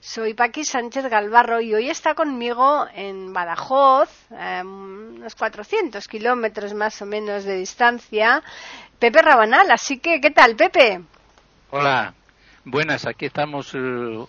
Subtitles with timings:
[0.00, 7.02] Soy Paqui Sánchez Galvarro y hoy está conmigo en Badajoz, eh, unos 400 kilómetros más
[7.02, 8.42] o menos de distancia,
[9.00, 9.68] Pepe Rabanal.
[9.72, 11.00] Así que, ¿qué tal, Pepe?
[11.70, 12.14] Hola,
[12.64, 13.08] buenas.
[13.08, 13.78] Aquí estamos eh,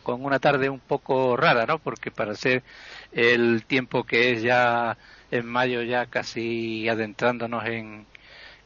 [0.02, 1.78] con una tarde un poco rara, ¿no?
[1.78, 2.64] Porque para ser
[3.12, 4.98] el tiempo que es ya
[5.30, 8.08] en mayo, ya casi adentrándonos en,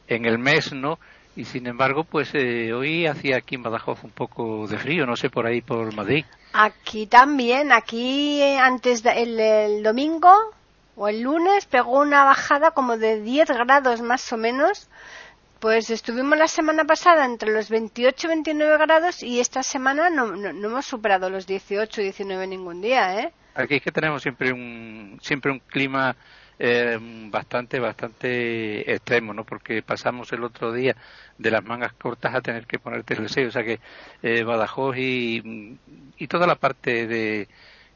[0.08, 0.98] en el mes, ¿no?
[1.36, 5.16] Y sin embargo, pues eh, hoy hacía aquí en Badajoz un poco de frío, no
[5.16, 6.24] sé, por ahí por Madrid.
[6.52, 10.32] Aquí también, aquí eh, antes del el domingo
[10.96, 14.88] o el lunes pegó una bajada como de 10 grados más o menos.
[15.58, 20.36] Pues estuvimos la semana pasada entre los 28 y 29 grados y esta semana no,
[20.36, 23.32] no, no hemos superado los 18 y 19 ningún día, ¿eh?
[23.54, 26.16] Aquí es que tenemos siempre un, siempre un clima
[26.58, 26.98] eh,
[27.30, 29.44] bastante, bastante extremo, ¿no?
[29.44, 30.96] Porque pasamos el otro día
[31.38, 33.80] de las mangas cortas a tener que ponerte el sello, o sea que
[34.22, 35.80] eh, Badajoz y,
[36.16, 37.48] y toda la parte de,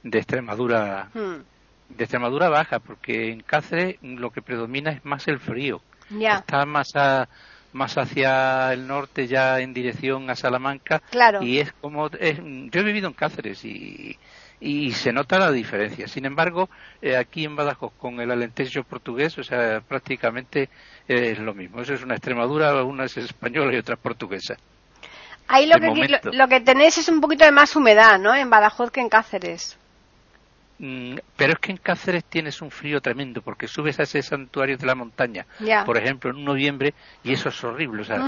[0.03, 1.42] de Extremadura, Hmm,
[1.89, 5.84] de Extremadura baja, porque en Cáceres lo que predomina es más el frío.
[6.11, 7.29] Ya, Está más a-
[7.73, 11.41] más hacia el norte ya en dirección a Salamanca claro.
[11.41, 14.19] y es como es- yo he vivido en Cáceres y,
[14.61, 16.09] y se nota la diferencia.
[16.09, 16.69] Sin embargo,
[17.01, 20.69] eh, aquí en Badajoz con el alentejo portugués, o sea, prácticamente
[21.09, 21.81] eh, es lo mismo.
[21.81, 24.56] Eso es una Extremadura, una es española y otra es portuguesa.
[25.47, 28.35] Ahí lo de que, lo que tenéis es un poquito de más humedad, ¿no?
[28.35, 29.79] En Badajoz que en Cáceres.
[30.78, 34.77] Mm, Pero es que en Cáceres tienes un frío tremendo porque subes a ese santuario
[34.77, 35.44] de la montaña,
[35.84, 36.94] por ejemplo, en noviembre
[37.24, 38.02] y eso es horrible.
[38.02, 38.18] O sea,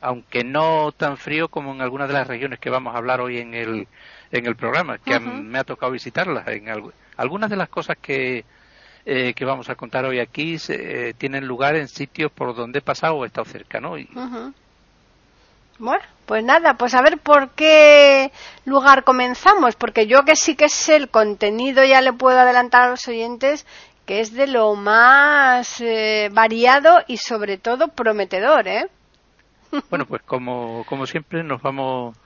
[0.00, 3.38] aunque no tan frío como en algunas de las regiones que vamos a hablar hoy
[3.38, 3.88] en el,
[4.30, 5.18] en el programa, que
[5.52, 6.46] me ha tocado visitarlas.
[6.48, 8.44] En algu- algunas de las cosas que,
[9.04, 12.82] eh, que vamos a contar hoy aquí eh, tienen lugar en sitios por donde he
[12.82, 13.98] pasado o he estado cerca, ¿no?
[13.98, 14.08] Y-.
[15.78, 18.32] Bueno, pues nada, pues a ver por qué
[18.64, 22.90] lugar comenzamos, porque yo que sí que sé el contenido, ya le puedo adelantar a
[22.90, 23.64] los oyentes
[24.04, 28.88] que es de lo más eh, variado y sobre todo prometedor, ¿eh?
[29.90, 32.16] Bueno, pues como, como siempre nos vamos,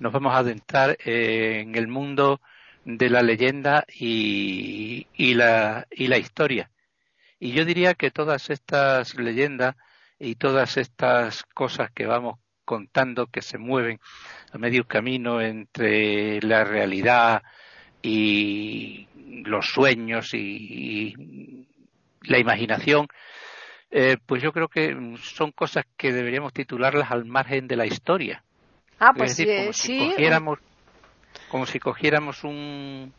[0.00, 2.40] nos vamos a adentrar eh, en el mundo
[2.84, 6.70] de la leyenda y, y, la, y la historia.
[7.38, 9.76] Y yo diría que todas estas leyendas
[10.18, 13.98] y todas estas cosas que vamos contando que se mueven
[14.52, 17.42] a medio camino entre la realidad
[18.02, 19.08] y
[19.46, 21.66] los sueños y, y
[22.24, 23.06] la imaginación,
[23.90, 28.44] eh, pues yo creo que son cosas que deberíamos titularlas al margen de la historia.
[29.00, 30.10] Ah, es pues decir, eh, como si sí.
[30.10, 30.58] cogiéramos,
[31.48, 33.14] como si cogiéramos un,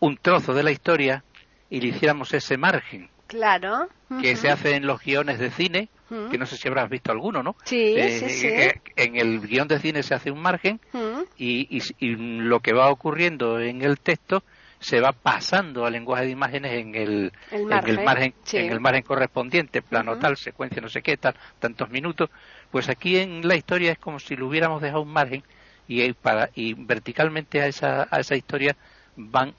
[0.00, 1.24] un trozo de la historia
[1.70, 3.88] y le hiciéramos ese margen Claro.
[4.20, 6.28] que se hace en los guiones de cine, Ujú.
[6.30, 7.56] que no sé si habrás visto alguno, ¿no?
[7.64, 8.46] Sí, Eh, sí, sí.
[8.48, 11.24] eh, En el guion de cine se hace un margen Ujú.
[11.36, 14.42] y, y, y lo que va ocurriendo en el texto
[14.78, 17.98] se va pasando al lenguaje de imágenes en el, El en margen.
[17.98, 18.56] el margen, sí.
[18.58, 22.28] en el margen correspondiente, plano tal, secuencia no sé qué, tal, tantos minutos,
[22.70, 25.42] pues aquí en la historia es como si lo hubiéramos dejado un margen
[25.88, 28.76] y, eh, para, y verticalmente a esa, a esa historia
[29.16, 29.54] van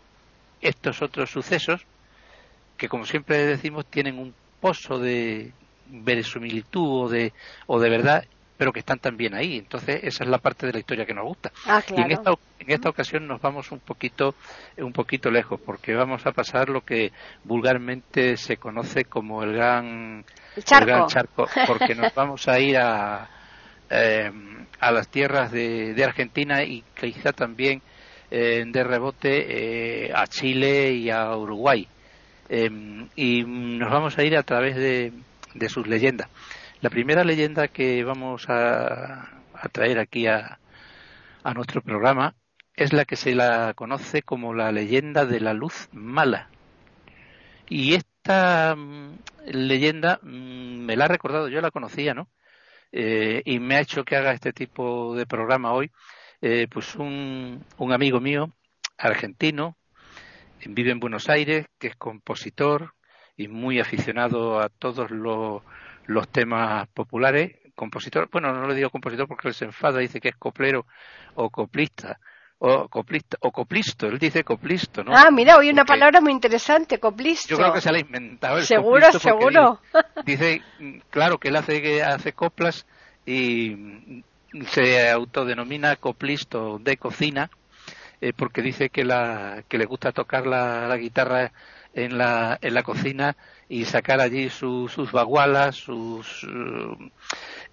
[0.61, 1.85] estos otros sucesos
[2.77, 5.51] que como siempre decimos tienen un pozo de
[5.89, 7.33] verosimilitud o de,
[7.67, 8.25] o de verdad
[8.57, 9.57] pero que están también ahí.
[9.57, 11.51] Entonces, esa es la parte de la historia que nos gusta.
[11.67, 14.33] Ah, Y en esta, en esta ocasión nos vamos un poquito,
[14.77, 17.11] un poquito lejos, porque vamos a pasar lo que
[17.43, 20.25] vulgarmente se conoce como el gran,
[20.55, 20.83] El charco.
[20.83, 23.29] el gran charco, porque nos vamos a ir a,
[23.89, 24.31] eh,
[24.79, 27.81] a las tierras de, de Argentina y quizá también
[28.31, 31.87] eh, de rebote eh, a Chile y a Uruguay.
[32.49, 32.69] Eh,
[33.15, 35.11] y nos vamos a ir a través de,
[35.57, 36.29] de sus leyendas.
[36.81, 40.59] La primera leyenda que vamos a, a traer aquí a,
[41.43, 42.35] a nuestro programa
[42.75, 46.49] es la que se la conoce como la leyenda de la luz mala.
[47.67, 49.17] Y esta mm,
[49.47, 52.29] leyenda mm, me la ha recordado, yo la conocía, ¿no?
[52.91, 55.91] Eh, y me ha hecho que haga este tipo de programa hoy,
[56.41, 58.53] eh, pues un, un amigo mío,
[58.97, 59.77] argentino,
[60.65, 62.93] vive en Buenos Aires, que es compositor
[63.37, 65.61] y muy aficionado a todos los,
[66.07, 67.55] los temas populares.
[67.75, 70.87] Compositor, bueno, no le digo compositor porque él se enfada, dice que es coplero
[71.35, 72.19] o coplista,
[72.57, 75.15] o coplisto, o coplisto, él dice coplisto, ¿no?
[75.15, 77.49] Ah, mira, hoy una palabra muy interesante, coplisto.
[77.49, 79.79] Yo creo que se la ha inventado el Seguro, seguro.
[80.25, 80.63] Dice,
[81.11, 82.87] claro, que él hace, hace coplas
[83.27, 84.23] y
[84.71, 87.51] se autodenomina coplisto de cocina
[88.21, 91.51] eh, porque dice que, la, que le gusta tocar la, la guitarra
[91.93, 93.35] en la, en la cocina
[93.69, 96.47] y sacar allí sus bagualas, sus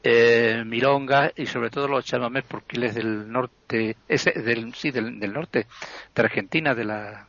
[0.03, 4.91] eh, milongas y sobre todo los chamamés porque él es del norte, ese, del, sí,
[4.91, 5.67] del, del norte
[6.15, 7.29] de Argentina, de la,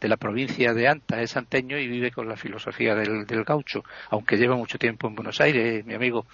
[0.00, 3.84] de la provincia de Anta, es anteño y vive con la filosofía del, del gaucho,
[4.10, 6.26] aunque lleva mucho tiempo en Buenos Aires, mi amigo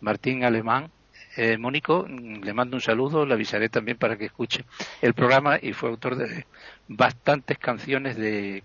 [0.00, 0.90] Martín Alemán,
[1.36, 4.64] eh, Mónico, le mando un saludo, le avisaré también para que escuche
[5.02, 6.46] el programa y fue autor de
[6.88, 8.64] bastantes canciones de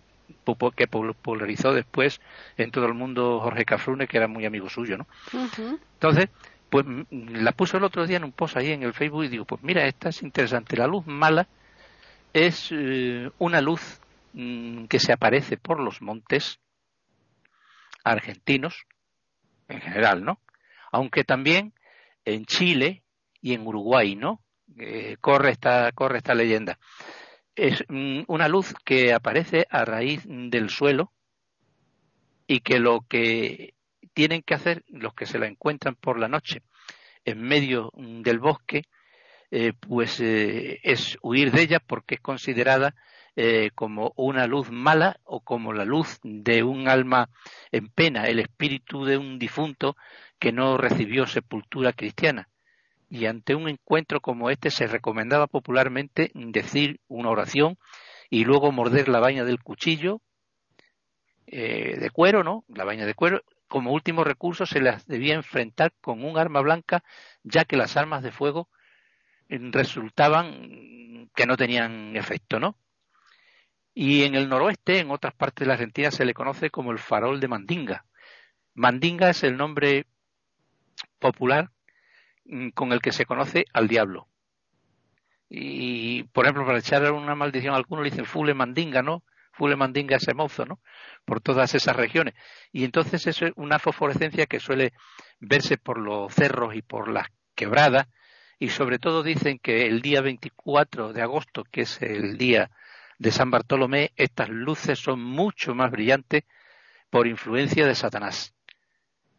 [0.76, 2.22] que popularizó después
[2.58, 5.08] en todo el mundo Jorge Cafrune, que era muy amigo suyo, ¿no?
[5.94, 6.30] Entonces,
[6.70, 9.46] pues la puso el otro día en un post ahí en el Facebook y digo,
[9.46, 10.78] pues mira, esta es interesante.
[10.78, 11.48] La luz mala
[12.34, 14.00] es eh, una luz
[14.34, 16.60] mm, que se aparece por los montes
[18.04, 18.86] argentinos,
[19.68, 20.40] en general, ¿no?
[20.92, 21.74] Aunque también
[22.26, 23.04] en Chile
[23.42, 24.42] y en Uruguay, ¿no?
[24.78, 26.80] Eh, corre esta corre esta leyenda
[27.62, 31.12] es mm, una luz que aparece a raíz del suelo
[32.48, 33.76] y que lo que
[34.14, 36.64] tienen que hacer los que se la encuentran por la noche
[37.24, 38.86] en medio mm, del bosque
[39.52, 42.96] eh, pues eh, es huir de ella porque es considerada
[43.36, 47.30] eh, como una luz mala o como la luz de un alma
[47.72, 49.96] en pena, el espíritu de un difunto
[50.40, 52.50] que no recibió sepultura cristiana
[53.12, 57.78] y ante un encuentro como este se recomendaba popularmente decir una oración
[58.30, 60.22] y luego morder la vaina del cuchillo
[61.46, 62.64] eh, de cuero, ¿no?
[62.70, 63.42] La vaina de cuero.
[63.68, 67.04] Como último recurso se las debía enfrentar con un arma blanca,
[67.44, 68.70] ya que las armas de fuego
[69.50, 72.78] eh, resultaban que no tenían efecto, ¿no?
[73.94, 77.00] Y en el noroeste, en otras partes de la Argentina, se le conoce como el
[77.00, 78.06] farol de Mandinga.
[78.74, 80.06] Mandinga es el nombre
[81.20, 81.81] popular Mm,
[82.74, 84.28] con el que se conoce al diablo.
[85.50, 89.24] Y, por ejemplo, para echar una maldición a alguno le dicen fule mandinga, ¿no?
[89.52, 90.80] Fule mandinga ese mozo, ¿no?
[91.26, 92.36] Por todas esas regiones.
[92.72, 94.94] Y entonces eso es una fosforescencia que suele
[95.42, 98.08] verse por los cerros y por las quebradas.
[98.60, 102.72] Y sobre todo dicen que el día 24 de agosto, que es el día
[103.20, 106.44] de San Bartolomé, estas luces son mucho más brillantes
[107.10, 108.54] por influencia de Satanás,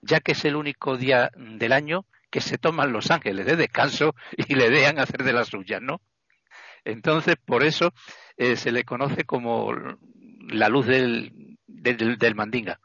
[0.03, 4.15] ya que es el único día del año que se toman los ángeles de descanso
[4.37, 6.01] y le dejan hacer de las suyas, ¿no?
[6.83, 7.93] Entonces, por eso
[8.39, 9.71] eh, se le conoce como
[10.49, 12.81] la luz del, del, mandinga.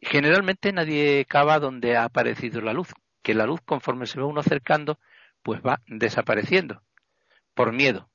[0.00, 2.88] Generalmente nadie cava donde ha aparecido la luz,
[3.22, 4.98] que la luz conforme se va uno acercando,
[5.42, 6.82] pues va desapareciendo
[7.54, 8.08] por miedo.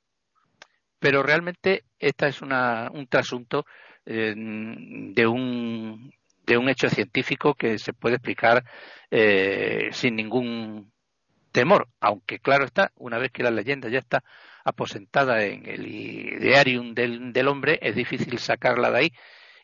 [0.98, 3.64] Pero realmente esta es una, un trasunto
[4.04, 6.12] eh, de un
[6.46, 8.64] de un hecho científico que se puede explicar
[9.10, 10.92] eh, sin ningún
[11.52, 14.22] temor, aunque claro está, una vez que la leyenda ya está
[14.64, 19.12] aposentada en el idearium del, hombre, es difícil sacarla de ahí,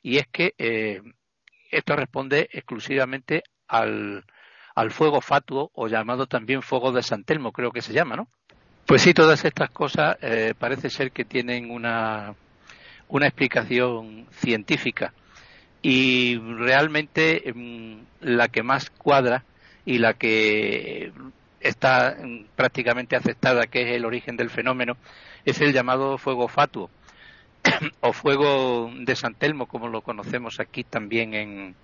[0.03, 1.01] y es que eh,
[1.71, 4.25] esto responde exclusivamente al,
[4.91, 8.29] fuego fatuo o llamado también fuego de San Telmo, creo que se llama, ¿no?
[8.87, 12.35] Pues sí, todas estas cosas eh, parece ser que tienen una,
[13.09, 15.13] una explicación científica
[15.83, 19.45] y realmente em, la que más cuadra
[19.85, 21.13] y la que
[21.61, 24.97] está em, prácticamente aceptada que es el origen del fenómeno
[25.45, 26.89] es el llamado fuego fatuo
[28.01, 31.75] o fuego de San Telmo como lo conocemos aquí también en,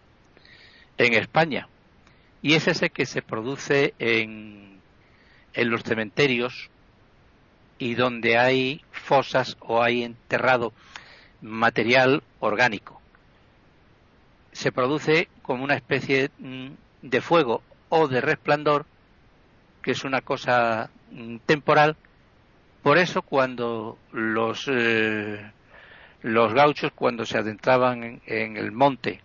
[0.97, 1.69] en España.
[2.41, 4.79] Y es ese que se produce en,
[5.55, 6.71] en los cementerios
[7.79, 10.73] y donde hay fosas o hay enterrado
[11.41, 12.98] material orgánico
[14.59, 16.71] se produce como una especie mm,
[17.03, 18.87] de fuego o de resplandor,
[19.83, 21.95] que es una cosa mm, temporal.
[22.83, 25.49] Por eso cuando los, eh,
[26.23, 29.23] los gauchos, cuando se adentraban en, el monte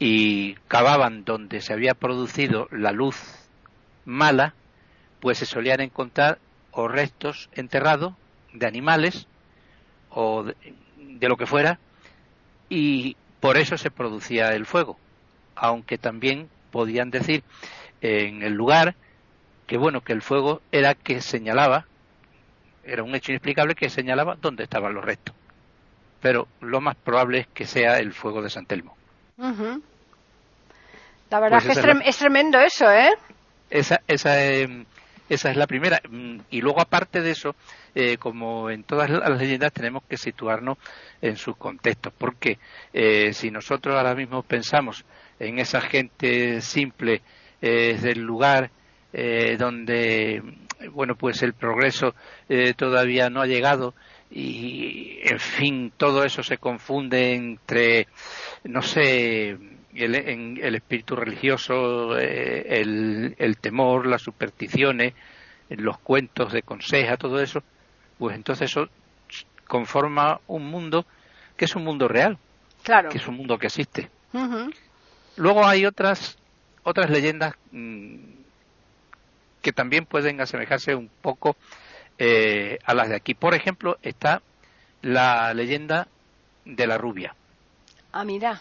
[0.00, 3.16] y cavaban donde se había producido la luz
[4.06, 4.54] mala,
[5.20, 6.40] pues se solían encontrar
[6.72, 8.14] o restos enterrados
[8.52, 9.28] de animales
[10.10, 11.78] o de lo que fuera
[12.68, 14.98] y por eso se producía el fuego,
[15.54, 17.42] aunque también podían decir
[18.00, 18.94] en el lugar
[19.66, 21.86] que bueno, que el fuego era que señalaba,
[22.84, 25.34] era un hecho inexplicable que señalaba dónde estaban los restos.
[26.20, 28.96] Pero lo más probable es que sea el fuego de San Telmo.
[31.30, 33.10] La verdad pues que es, tremendo eso, ¿eh?
[33.68, 34.86] Esa, esa, em,
[35.28, 36.00] Esa es la primera.
[36.08, 37.54] Mm, y luego, aparte de eso,
[37.94, 40.78] eh, como en todas las leyendas, tenemos que situarnos
[41.20, 42.12] en sus contextos.
[42.16, 42.58] Porque
[42.92, 45.04] eh, si nosotros ahora mismo pensamos
[45.38, 47.22] en esa gente simple
[47.60, 48.70] eh, del lugar
[49.58, 50.42] donde,
[50.92, 52.14] bueno, pues el progreso
[52.76, 53.94] todavía no ha llegado
[54.30, 58.06] y, en fin, todo eso se confunde entre,
[58.64, 59.56] no sé,
[59.94, 65.14] el, en el espíritu religioso, eh, el, temor, las supersticiones,
[65.70, 67.62] los cuentos de conseja, todo eso,
[68.18, 68.88] pues entonces eso
[69.66, 71.04] conforma un mundo
[71.56, 72.38] que es un mundo real,
[72.82, 73.10] claro.
[73.10, 74.10] que es un mundo que existe.
[75.36, 76.38] Luego hay otras
[76.82, 78.16] otras leyendas mm,
[79.62, 81.56] que también pueden asemejarse un poco
[82.18, 83.34] eh, a las de aquí.
[83.34, 84.42] Por ejemplo, está
[85.02, 86.08] la leyenda
[86.64, 87.34] de la rubia.
[88.12, 88.60] Ah, mira.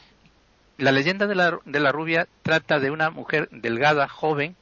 [0.77, 4.55] La leyenda de la, de la rubia trata de una mujer delgada, joven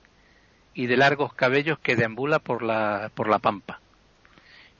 [0.74, 3.80] y de largos cabellos que deambula por la, por la pampa.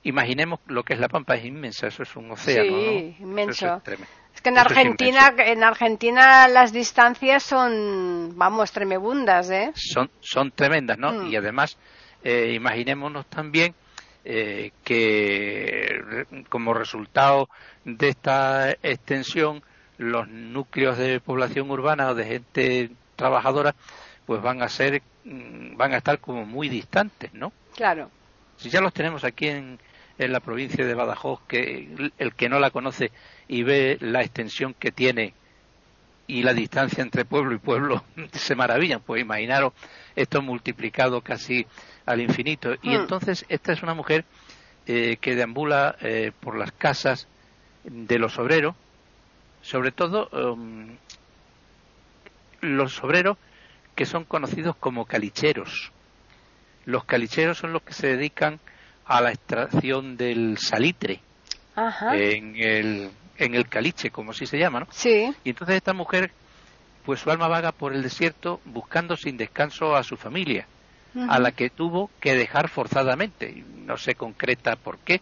[0.04, 2.78] Imaginemos lo que es la pampa, es inmensa, eso es un océano.
[2.78, 3.82] Sí, inmenso.
[4.34, 9.72] Es, que en Argentina, en Argentina las distancias son, vamos, tremebundas, ¿eh?
[9.74, 11.12] Son, son tremendas, ¿no?
[11.12, 11.28] Mm.
[11.32, 11.78] Y además,
[12.24, 13.74] eh, imaginémonos también
[14.24, 17.50] eh, que como resultado
[17.84, 19.64] de esta extensión
[19.98, 23.76] los núcleos de población urbana o de gente trabajadora
[24.26, 28.10] pues van a ser mm, van a estar como muy distantes no claro.
[28.58, 29.80] Si ya los tenemos aquí en,
[30.18, 33.12] en la provincia de Badajoz que el que no la conoce
[33.48, 35.34] y ve la extensión que tiene
[36.28, 39.02] y la distancia entre pueblo y pueblo se maravillan.
[39.02, 39.74] Pues imaginaros
[40.16, 41.66] esto multiplicado casi
[42.06, 42.74] al infinito.
[42.82, 43.02] Y hmm.
[43.02, 44.26] entonces esta es una mujer
[44.88, 47.28] eh, que deambula eh, por las casas
[47.84, 48.76] de los obreros
[49.66, 50.96] sobre todo um,
[52.62, 53.38] los obreros
[53.96, 55.92] que son conocidos como calicheros.
[56.86, 58.60] Los calicheros son los que se dedican
[59.06, 61.20] a la extracción del salitre
[62.14, 64.88] en el en el caliche, como así se llama, ¿no?
[64.92, 65.34] Sí.
[65.44, 66.32] Y entonces esta mujer,
[67.06, 70.68] pues su alma vaga por el desierto buscando sin descanso a su familia,
[71.28, 73.64] a la que tuvo que dejar forzadamente.
[73.86, 75.22] No se concreta por qué,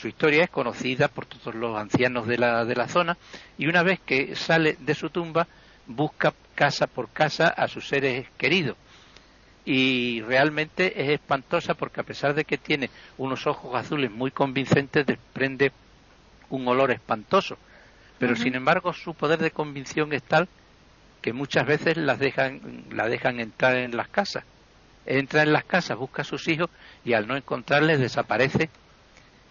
[0.00, 3.18] su historia es conocida por todos los ancianos de la, de la zona
[3.58, 5.46] y una vez que sale de su tumba
[5.86, 8.76] busca casa por casa a sus seres queridos.
[9.66, 12.88] Y realmente es espantosa porque a pesar de que tiene
[13.18, 15.70] unos ojos azules muy convincentes, desprende
[16.48, 17.58] un olor espantoso.
[18.18, 20.48] Pero sin embargo su poder de convicción es tal
[21.20, 24.44] que muchas veces las dejan, la dejan entrar en las casas.
[25.04, 26.70] Entra en las casas, busca a sus hijos
[27.04, 28.70] y al no encontrarles desaparece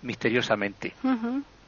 [0.02, 0.94] misteriosamente.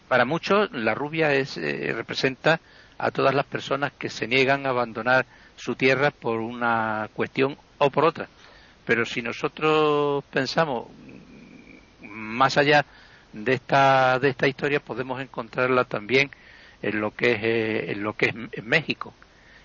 [0.07, 2.59] Para muchos, la rubia es, eh, representa
[2.97, 7.89] a todas las personas que se niegan a abandonar su tierra por una cuestión o
[7.89, 8.27] por otra.
[8.85, 10.87] Pero si nosotros pensamos
[12.01, 12.85] más allá
[13.33, 16.29] de esta, de esta historia, podemos encontrarla también
[16.81, 19.13] en lo que es, eh, en lo que es en México.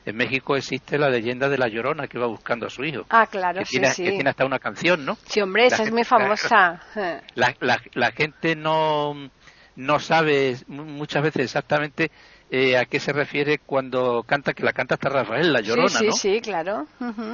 [0.06, 3.04] En México existe la leyenda de la Llorona que va buscando a su hijo.
[3.10, 4.04] Ah, claro, que sí, tiene, sí.
[4.04, 5.18] Que tiene hasta una canción, ¿no?
[5.26, 6.80] Sí, hombre, esa es muy famosa.
[7.34, 9.14] La, la, la, gente no,
[9.75, 12.12] no sabe muchas veces exactamente
[12.50, 15.98] eh, a qué se refiere cuando canta, que la canta hasta Rafael, la Llorona, sí,
[15.98, 16.12] sí, ¿no?
[16.12, 16.86] Sí, claro.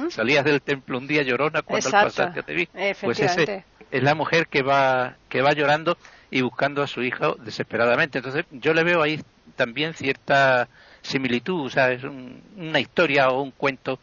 [0.09, 2.67] Salías del templo un día Llorona cuando al pasar que te vi.
[3.01, 5.95] Pues ese es la mujer que va, que va llorando
[6.31, 8.17] y buscando a su hijo desesperadamente.
[8.17, 9.21] Entonces yo le veo ahí
[9.55, 10.67] también cierta
[11.03, 13.99] similitud, o sea, es una historia o un cuento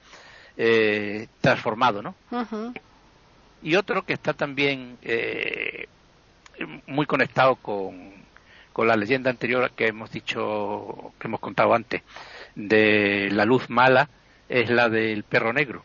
[0.57, 2.15] eh, transformado, ¿no?
[3.63, 5.87] Y otro que está también eh,
[6.87, 8.13] muy conectado con,
[8.73, 12.03] con la leyenda anterior que hemos dicho, que hemos contado antes,
[12.55, 14.09] de la luz mala,
[14.49, 15.85] es la del perro negro.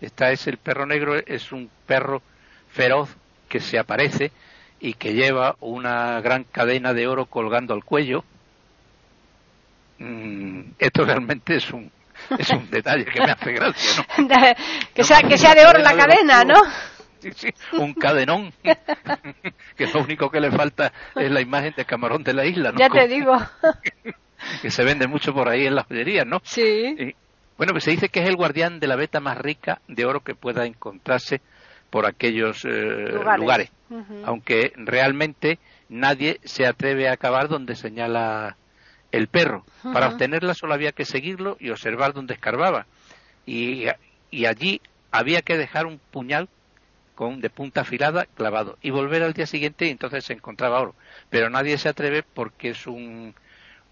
[0.00, 2.22] Esta es el perro negro, es un perro
[2.70, 3.10] feroz
[3.48, 4.32] que se aparece
[4.80, 8.24] y que lleva una gran cadena de oro colgando al cuello
[10.00, 11.90] Mm, esto realmente es un,
[12.38, 14.26] es un detalle que me hace gracia, ¿no?
[14.94, 16.54] que, sea, que sea de oro la cadena, ¿no?
[17.20, 18.50] Sí, sí, un cadenón,
[19.76, 22.78] que lo único que le falta es la imagen de camarón de la isla, ¿no?
[22.78, 23.36] Ya te digo.
[24.62, 26.40] que se vende mucho por ahí en las joyerías, ¿no?
[26.44, 27.14] Sí.
[27.58, 30.20] bueno, pues se dice que es el guardián de la veta más rica de oro
[30.20, 31.42] que pueda encontrarse
[31.90, 33.70] por aquellos eh, lugares,
[34.24, 35.58] aunque realmente
[35.90, 38.56] nadie se atreve a acabar donde señala
[39.12, 39.64] el perro.
[39.82, 42.86] Para obtenerla solo había que seguirlo y observar dónde escarbaba.
[43.46, 43.86] Y,
[44.30, 46.48] y, allí había que dejar un puñal
[47.14, 50.94] con de punta afilada clavado y volver al día siguiente y entonces se encontraba oro.
[51.30, 53.34] Pero nadie se atreve porque es un,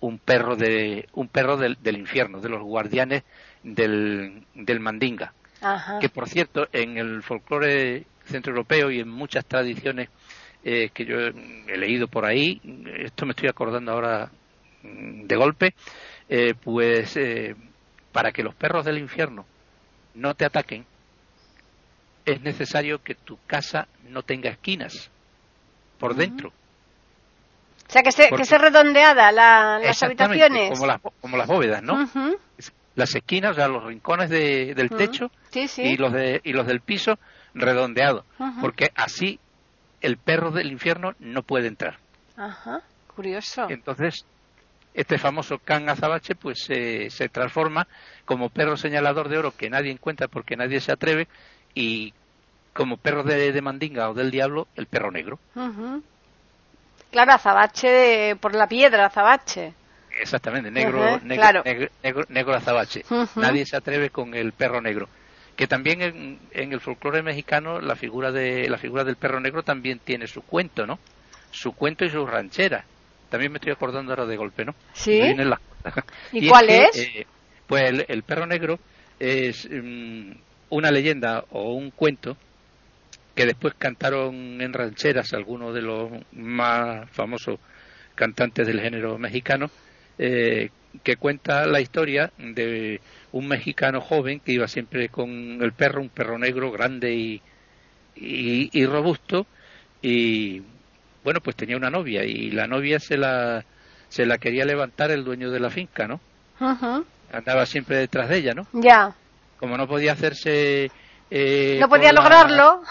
[0.00, 3.24] un perro de un perro del, del infierno, de los guardianes
[3.62, 5.32] del, del mandinga.
[6.00, 10.08] Que por cierto, en el folclore centro europeo y en muchas tradiciones
[10.62, 12.60] eh, que yo he leído por ahí,
[12.98, 14.30] esto me estoy acordando ahora
[14.82, 15.74] de golpe,
[16.28, 17.54] eh, pues eh,
[18.12, 19.44] para que los perros del infierno
[20.14, 20.84] no te ataquen,
[22.24, 25.10] es necesario que tu casa no tenga esquinas
[25.98, 26.52] por dentro.
[27.88, 30.70] O sea, que esté, que esté redondeada la, las habitaciones.
[30.72, 32.06] Como las, como las bóvedas, ¿no?
[32.94, 36.80] Las esquinas, o sea, los rincones de, del techo y, los de, y los del
[36.80, 37.18] piso
[37.54, 38.24] redondeados.
[38.60, 39.40] Porque así
[40.02, 41.96] el perro del infierno no puede entrar.
[42.36, 42.82] Ajá,
[43.14, 43.66] curioso.
[43.70, 44.26] Entonces,
[44.98, 47.86] este famoso can azabache pues se transforma
[48.24, 51.28] como perro señalador de oro que nadie encuentra porque nadie se atreve
[51.74, 52.12] y
[52.78, 55.40] como perro de, mandinga o del diablo, el perro negro.
[57.10, 59.74] Claro, azabache por la piedra, azabache.
[60.20, 61.62] Exactamente, negro, negro,
[62.28, 63.04] negro, azabache.
[63.34, 65.08] Nadie se atreve con el perro negro.
[65.56, 69.98] Que también en, el folclore mexicano la figura de la figura del perro negro también
[69.98, 71.00] tiene su cuento, ¿no?
[71.50, 72.84] Su cuento y su ranchera.
[73.28, 74.74] También me estoy acordando ahora de golpe, ¿no?
[74.92, 75.20] Sí.
[76.32, 76.96] ¿Y, cuál es?
[76.96, 77.26] Eh,
[77.66, 78.78] pues el, perro negro
[79.18, 80.32] es mm,
[80.70, 82.36] una leyenda o un cuento
[83.34, 87.60] que después cantaron en rancheras algunos de los más famosos
[88.16, 89.70] cantantes del género mexicano,
[90.18, 90.70] eh,
[91.04, 96.08] que cuenta la historia de un mexicano joven que iba siempre con el perro, un
[96.08, 97.40] perro negro grande y,
[98.16, 99.46] y, robusto,
[100.02, 100.62] y
[101.24, 103.64] bueno, pues tenía una novia y la novia se la,
[104.08, 106.20] se la quería levantar el dueño de la finca, ¿no?
[107.32, 108.66] Andaba siempre detrás de ella, ¿no?
[108.72, 109.14] Ya.
[109.58, 110.90] Como no podía hacerse
[111.30, 112.82] eh, no podía lograrlo.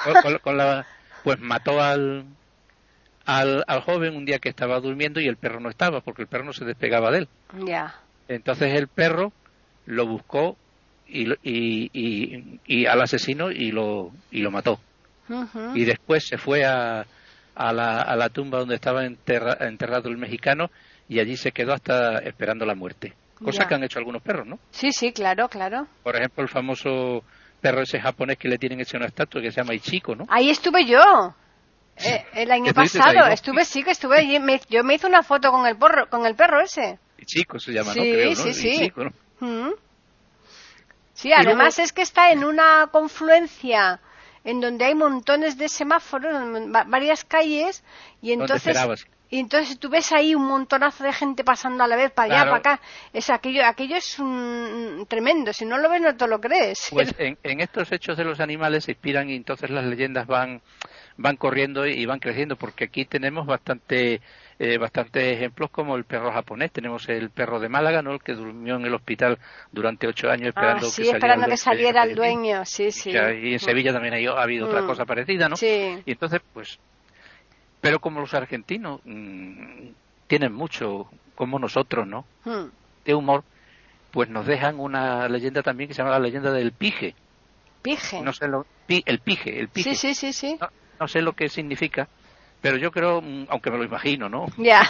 [1.24, 2.26] pues mató al,
[3.26, 6.46] al, joven un día que estaba durmiendo y el perro no estaba, porque el perro
[6.46, 7.28] no se despegaba de él.
[7.66, 7.96] Ya.
[8.28, 9.32] Entonces el perro
[9.86, 10.58] lo buscó
[11.08, 14.80] y, y, y, al asesino y lo, y lo mató.
[15.74, 17.06] Y después se fue a,
[17.58, 20.70] a, la, a la tumba donde estaba enterrado el mexicano
[21.10, 23.14] y allí se quedó hasta esperando la muerte.
[23.44, 24.60] Cosa que han hecho algunos perros, ¿no?
[24.72, 25.88] Sí, sí, claro, claro.
[26.04, 27.24] Por ejemplo, el famoso
[27.62, 30.26] perro ese japonés que le tienen hecho una estatua que se llama Ichiko, ¿no?
[30.30, 31.36] Ahí estuve yo.
[31.98, 34.40] Eh, el año pasado, estuve, sí que estuve allí.
[34.70, 37.00] yo me hice una foto con el, porro, con el perro ese.
[37.18, 38.02] Ichiko se llama, ¿no?
[38.02, 38.92] Creo, sí, sí.
[39.40, 39.72] Mm.
[41.14, 44.00] Sí, además es que está en una confluencia
[44.48, 46.34] en donde hay montones de semáforos,
[46.88, 47.84] varias calles,
[48.22, 48.78] y entonces
[49.30, 52.46] y entonces tú ves ahí un montonazo de gente pasando a la vez para allá,
[52.46, 52.82] para acá.
[53.12, 55.52] Es aquello, aquello es un, tremendo.
[55.52, 56.88] Si no lo ves, no te lo crees.
[56.92, 60.62] Pues en, estos hechos de los animales se inspiran y entonces las leyendas van,
[61.18, 64.22] van corriendo y van creciendo, porque aquí tenemos bastante,
[64.60, 66.72] eh, bastantes ejemplos como el perro japonés.
[66.72, 68.14] Tenemos el perro de Málaga, ¿no?
[68.14, 69.38] El que durmió en el hospital
[69.72, 72.66] durante ocho años esperando ah, sí, que esperando saliera, que saliera el dueño.
[72.66, 73.12] Sí, sí.
[73.12, 74.88] Y en Sevilla también ha habido otra mm.
[74.88, 75.56] cosa parecida, ¿no?
[75.56, 76.02] Sí.
[76.06, 76.80] Y entonces, pues
[77.82, 79.90] pero como los argentinos mm,
[80.28, 82.26] tienen mucho, como nosotros, ¿no?
[83.06, 83.44] De humor,
[84.12, 87.16] pues nos dejan una leyenda también que se llama la leyenda del pije.
[87.82, 88.22] ¿Pije?
[88.22, 89.96] No sé lo, el pije, el pije.
[89.96, 90.60] Sí, sí, sí, sí.
[91.00, 92.08] No, sé lo que significa,
[92.62, 94.46] pero yo creo, mm, aunque me lo imagino, ¿no?
[94.58, 94.82] Ya.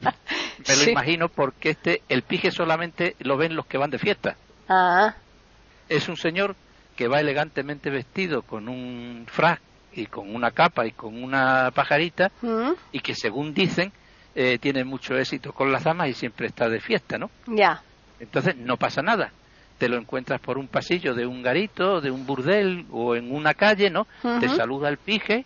[0.00, 4.36] me lo imagino porque este, el pije solamente lo ven los que van de fiesta.
[4.68, 5.14] Ah.
[5.88, 6.56] Es un señor
[6.96, 9.60] que va elegantemente vestido con un frac
[9.92, 12.70] y con una capa y con una pajarita mm.
[12.92, 13.92] y que según dicen
[14.34, 17.30] eh, tiene mucho éxito con las damas y siempre está de fiesta, ¿no?
[17.46, 17.82] Ya.
[18.20, 19.30] Entonces no pasa nada.
[19.78, 23.54] Te lo encuentras por un pasillo de un garito, de un burdel o en una
[23.54, 24.06] calle, ¿no?
[24.40, 25.44] Te saluda el pije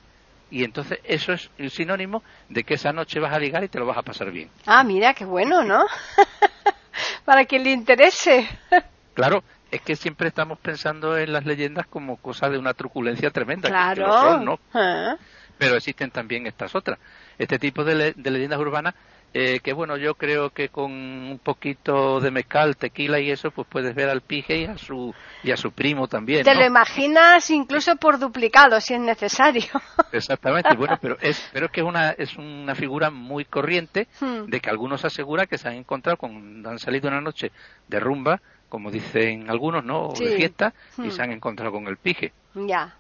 [0.51, 3.79] y entonces eso es el sinónimo de que esa noche vas a ligar y te
[3.79, 4.51] lo vas a pasar bien.
[4.67, 5.87] Ah, mira, qué bueno, ¿no?
[7.25, 8.49] Para quien le interese.
[9.15, 13.69] claro, es que siempre estamos pensando en las leyendas como cosas de una truculencia tremenda.
[13.69, 14.41] Claro.
[14.41, 14.59] ¿no?
[14.75, 15.17] Ah.
[15.59, 16.99] Pero existen también estas otras.
[17.39, 18.95] Este tipo de, leyendas urbanas
[19.33, 23.67] eh, que bueno, yo creo que con un poquito de mezcal, tequila y eso, pues
[23.69, 26.45] puedes ver al pije y a su y a su primo también.
[26.45, 29.63] Te lo imaginas incluso por duplicado si es necesario.
[30.13, 34.47] Exactamente, bueno, pero es pero es que es una es una figura muy corriente hmm.
[34.47, 37.53] de que algunos aseguran que se han encontrado cuando han salido una noche
[37.87, 40.11] de rumba como dicen algunos, ¿no?
[40.17, 41.11] De fiesta, y hmm.
[41.11, 42.33] se han encontrado con el pije.
[42.55, 42.95] Ya.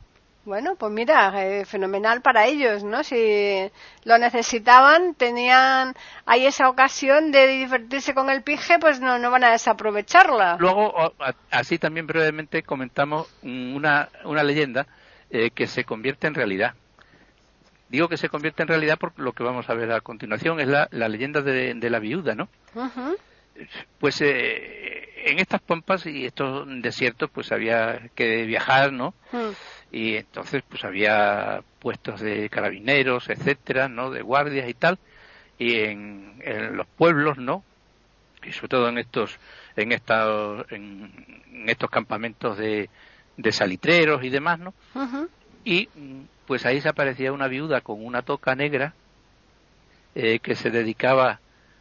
[0.50, 3.04] Bueno, pues mira, eh, fenomenal para ellos, ¿no?
[3.04, 3.70] Si
[4.02, 5.94] lo necesitaban, tenían
[6.26, 10.56] ahí esa ocasión de divertirse con el pije, pues no, no van a desaprovecharla.
[10.58, 10.92] Luego,
[11.52, 14.88] así también brevemente comentamos una, una leyenda
[15.30, 16.74] eh, que se convierte en realidad.
[17.88, 20.66] Digo que se convierte en realidad porque lo que vamos a ver a continuación es
[20.66, 22.48] la, la leyenda de, la viuda, ¿no?
[24.00, 29.14] Pues eh, en estas pampas y estos desiertos pues había que viajar, ¿no?
[29.32, 29.50] Mm.
[29.92, 34.10] Y entonces pues había puestos de carabineros, etcétera, ¿no?
[34.10, 34.98] De guardias y tal.
[35.58, 37.62] Y en, en los pueblos, ¿no?
[38.44, 39.38] Y sobre todo en estos
[39.76, 41.10] en estos en,
[41.66, 42.88] estos campamentos de,
[43.36, 44.74] de salitreros y demás, ¿no?
[45.64, 45.88] Y
[46.46, 48.94] pues ahí se aparecía una viuda con una toca negra
[50.14, 51.40] eh, que se dedicaba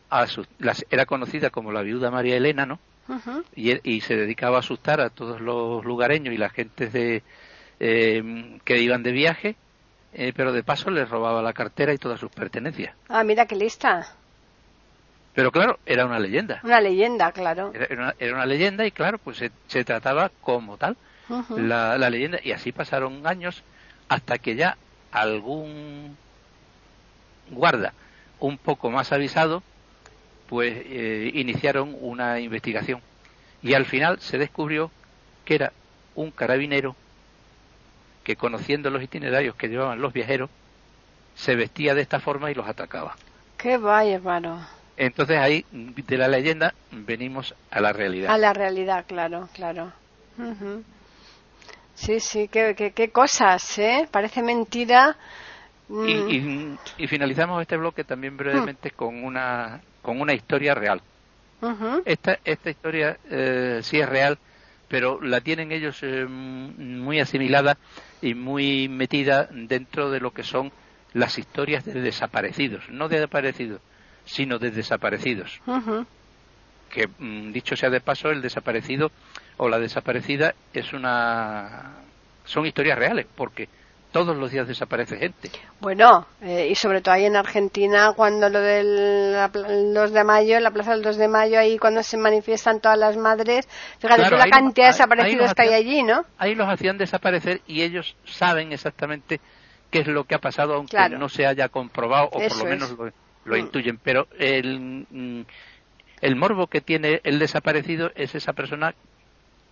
[0.09, 0.25] a
[0.59, 2.79] las- era conocida como la viuda María Elena, ¿no?
[3.55, 7.23] Y, se dedicaba a asustar a todos los lugareños y las gentes de,
[7.79, 9.55] eh, que iban de viaje,
[10.13, 12.95] eh, pero de paso les robaba la cartera y todas sus pertenencias.
[13.07, 14.15] Ah, mira qué lista.
[15.33, 16.59] Pero claro, era una leyenda.
[16.63, 17.71] Una leyenda, claro.
[17.73, 20.97] Era, era una, era una leyenda y claro, pues se, se trataba como tal
[21.55, 22.39] la, la leyenda.
[22.43, 23.63] Y así pasaron años
[24.09, 24.77] hasta que ya
[25.11, 26.17] algún
[27.51, 27.93] guarda
[28.39, 29.63] un poco más avisado,
[30.47, 33.01] pues eh, iniciaron una investigación.
[33.61, 34.91] Y al final se descubrió
[35.45, 35.73] que era
[36.15, 36.95] un carabinero
[38.29, 40.51] que conociendo los itinerarios que llevaban los viajeros,
[41.33, 43.15] se vestía de esta forma y los atacaba.
[43.57, 44.67] Qué vaya, hermano.
[44.97, 48.35] Entonces ahí, de la leyenda, venimos a la realidad.
[48.35, 49.91] A la realidad, claro, claro.
[51.95, 54.07] Sí, sí, qué, qué, qué cosas, ¿eh?
[54.11, 55.17] Parece mentira.
[55.89, 61.01] Mm, Y, y- y finalizamos este bloque también brevemente con una con una historia real.
[62.05, 64.37] Esta esta historia eh, sí es real,
[64.87, 67.77] pero la tienen ellos eh, muy asimilada
[68.21, 70.71] y muy metida dentro de lo que son
[71.13, 73.81] las historias de desaparecidos, no de desaparecidos,
[74.25, 75.59] sino de desaparecidos.
[75.65, 76.05] Ujú.
[76.91, 79.11] Que mm, dicho sea de paso, el desaparecido
[79.57, 81.95] o la desaparecida es una
[82.45, 83.67] son historias reales, porque
[84.11, 85.49] todos los días desaparece gente.
[85.79, 90.11] Bueno, eh, y sobre todo ahí en Argentina, cuando lo del la pla- el 2
[90.11, 93.67] de mayo, la plaza del 2 de mayo, ahí cuando se manifiestan todas las madres,
[93.99, 96.25] fíjate Claro, tú la cantidad de desaparecidos que hay allí, ¿no?
[96.37, 99.39] ahí los hacían desaparecer y ellos saben exactamente
[99.91, 101.17] qué es lo que ha pasado, aunque Claro.
[101.17, 103.11] no se haya comprobado, o Eso por lo menos lo,
[103.45, 103.59] lo Mm.
[103.59, 103.99] intuyen.
[104.03, 105.41] Pero el, mm,
[106.21, 108.93] el morbo que tiene el desaparecido es esa persona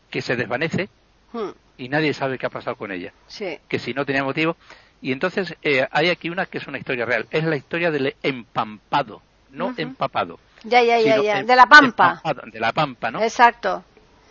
[0.10, 0.90] que se desvanece
[1.34, 3.60] Mm, y nadie sabe qué ha pasado con ella, Sí.
[3.68, 4.56] que si no tenía motivo.
[5.02, 8.16] Y entonces eh, hay aquí una que es una historia real, es la historia del
[8.24, 10.40] empampado, no empapado.
[10.64, 12.22] Ya, ya, ya, em- De la Pampa.
[12.52, 13.22] de la pampa, ¿no?
[13.22, 13.84] Exacto.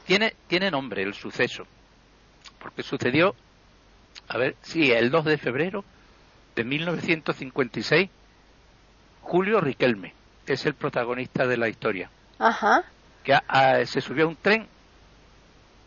[0.07, 1.67] tiene, tiene nombre el suceso,
[2.61, 3.35] porque sucedió,
[4.29, 5.85] a ver, sí, el 2 de febrero
[6.57, 8.09] de 1956,
[9.23, 10.15] Julio Riquelme
[10.47, 12.85] es el protagonista de la historia, Ajá.
[13.25, 14.67] que a- a- se subió a un tren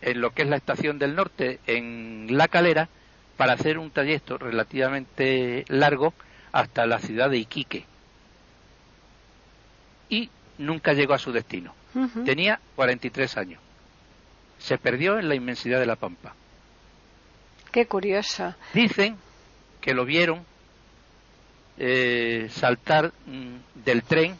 [0.01, 2.89] en lo que es la estación del norte, en La Calera,
[3.37, 6.13] para hacer un trayecto relativamente largo
[6.51, 7.85] hasta la ciudad de Iquique.
[10.09, 11.73] Y nunca llegó a su destino.
[11.95, 12.23] Ujú.
[12.23, 13.61] Tenía 43 años.
[14.57, 16.33] Se perdió en la inmensidad de la pampa.
[17.71, 18.55] Qué curioso.
[18.73, 19.17] Dicen
[19.79, 20.43] que lo vieron
[21.77, 24.35] eh, saltar mm, del tren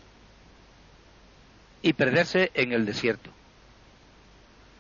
[1.82, 3.32] y perderse en el desierto.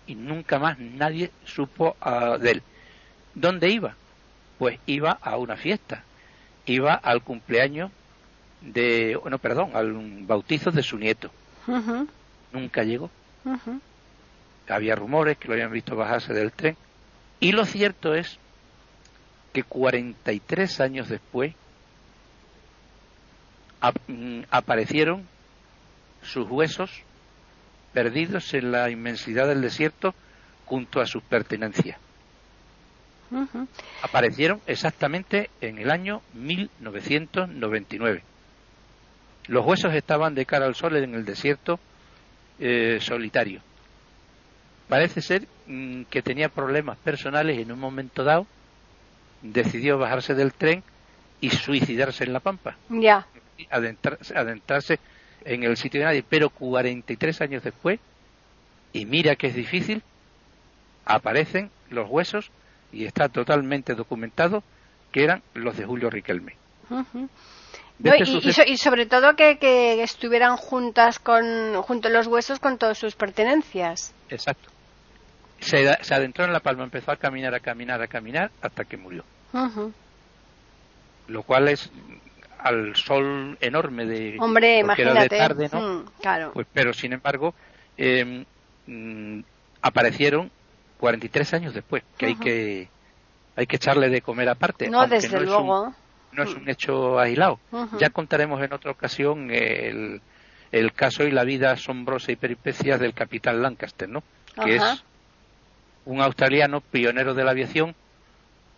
[0.10, 2.64] Y nunca más nadie supo ah, de él.
[3.36, 3.96] ¿Dónde iba?
[4.58, 6.04] Pues iba a una fiesta.
[6.66, 7.92] Iba al cumpleaños
[8.62, 9.94] de, no, perdón, al
[10.26, 11.30] bautizo de su nieto.
[12.52, 13.12] Nunca llegó.
[14.68, 16.76] había rumores que lo habían visto bajarse del tren.
[17.40, 18.38] Y lo cierto es
[19.54, 21.54] que 43 años después
[23.82, 25.28] ap- mm, aparecieron
[26.24, 26.90] sus huesos
[27.94, 30.14] perdidos en la inmensidad del desierto
[30.66, 31.98] junto a sus pertenencias.
[34.04, 38.24] Aparecieron exactamente en el año 1999.
[39.48, 41.80] Los huesos estaban de cara al sol en el desierto
[42.60, 43.62] eh, solitario.
[44.88, 48.48] Parece ser mm, que tenía problemas personales y en un momento dado
[49.42, 50.84] decidió bajarse del tren
[51.42, 53.26] y suicidarse en la pampa, Ya.
[53.70, 55.00] adentrarse
[55.46, 56.24] en el sitio de nadie.
[56.28, 58.00] Pero 43 años después,
[58.94, 60.02] y mira que es difícil,
[61.06, 62.52] aparecen los huesos
[62.92, 64.64] y está totalmente documentado
[65.12, 66.56] que eran los de Julio Riquelme.
[66.90, 67.06] No,
[68.14, 72.78] este y, suceso- y sobre todo que, que estuvieran juntas con junto los huesos con
[72.78, 74.14] todas sus pertenencias.
[74.30, 74.70] Exacto.
[75.60, 78.96] Se, se adentró en la palma, empezó a caminar, a caminar, a caminar, hasta que
[78.96, 79.26] murió.
[81.28, 81.92] Lo cual es
[82.60, 85.22] al sol enorme de Hombre, imagínate.
[85.36, 85.82] de tarde, ¿no?
[85.82, 86.52] Mm, claro.
[86.54, 87.54] Pues, pero sin embargo
[87.98, 88.46] eh,
[88.88, 89.40] mm,
[89.82, 90.52] aparecieron
[91.00, 92.88] 43 años después, que hay que
[93.56, 94.90] hay que echarle de comer aparte.
[94.90, 95.94] no, desde no es un- luego.
[96.34, 97.60] no es un hecho aislado.
[98.00, 100.22] Ya contaremos en otra ocasión el,
[100.72, 104.24] el caso y la vida asombrosa y peripecias del capitán Lancaster, ¿no?
[104.64, 105.04] Que es
[106.06, 107.96] un australiano pionero de la aviación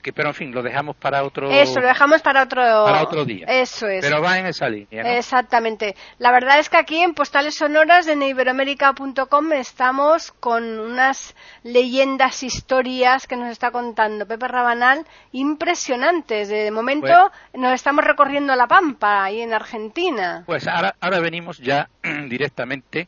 [0.02, 3.26] que pero en fin lo dejamos para otro eso lo dejamos para otro para otro
[3.26, 3.46] día.
[3.48, 4.04] Eso es.
[4.04, 5.10] Pero va en esa línea ¿no?
[5.10, 5.96] exactamente.
[6.18, 13.28] La verdad es que aquí en postales sonoras de iberoamérica.com estamos con unas leyendas historias
[13.28, 16.50] que nos está contando Pepe Rabanal impresionantes.
[16.50, 20.44] De momento pues- nos estamos recorriendo la pampa ahí en Argentina.
[20.46, 21.90] Pues ahora ahora venimos ya
[22.28, 23.08] directamente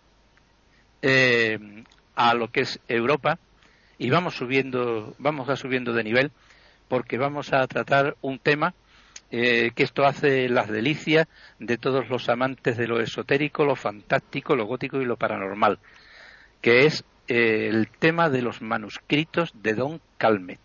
[1.01, 1.83] eh,
[2.15, 3.37] a lo que es Europa
[3.97, 6.31] y vamos subiendo vamos a subiendo de nivel
[6.93, 8.75] porque vamos a tratar un tema
[9.31, 11.27] eh, que esto hace las delicias
[11.57, 15.79] de todos los amantes de lo esotérico, lo fantástico, lo gótico y lo paranormal,
[16.61, 20.59] que es eh, el tema de los manuscritos de Don Calmet.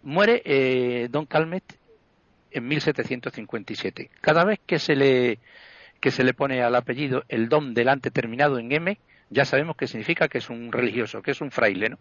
[0.02, 1.78] Muere eh, Don Calmet
[2.52, 4.10] en 1757.
[4.22, 5.40] Cada vez que se le
[6.00, 8.98] que se le pone al apellido el don delante terminado en M,
[9.30, 11.98] ya sabemos que significa que es un religioso, que es un fraile, ¿no?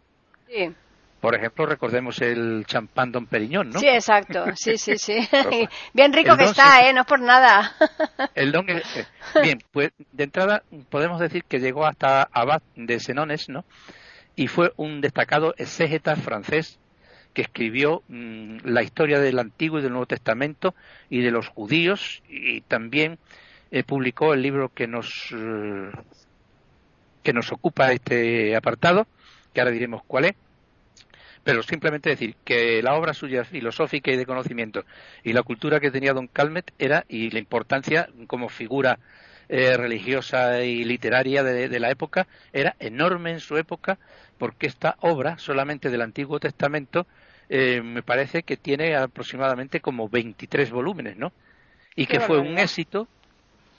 [0.49, 0.75] Sí.
[1.21, 3.81] Por ejemplo, recordemos el champán Don Periñón, ¿no?
[3.81, 4.45] Sí, exacto.
[4.55, 5.19] Sí, sí, sí.
[5.93, 6.93] bien rico que está, ¿eh?
[6.93, 7.75] No por nada.
[8.35, 9.07] el don es, eh,
[9.43, 13.65] bien, pues de entrada podemos decir que llegó hasta Abad de Senones, ¿no?
[14.37, 16.79] Y fue un destacado exégeta francés
[17.35, 20.75] que escribió mmm, la historia del Antiguo y del Nuevo Testamento
[21.11, 23.19] y de los judíos y también
[23.73, 25.91] eh, publicó el libro que nos eh,
[27.29, 29.07] que nos ocupa este apartado,
[29.53, 30.33] que ahora diremos cuál es,
[31.45, 34.87] pero simplemente decir que la obra suya filosófica y de conocimiento
[35.23, 38.99] y la cultura que tenía don Calmet era, y la importancia como figura
[39.51, 43.99] eh, religiosa y literaria de, de, la época, era enorme en su época,
[44.39, 47.07] porque esta obra, solamente del Antiguo Testamento,
[47.51, 51.35] eh, me parece que tiene aproximadamente como 23 volúmenes, ¿no?
[51.95, 53.07] Y que fue un éxito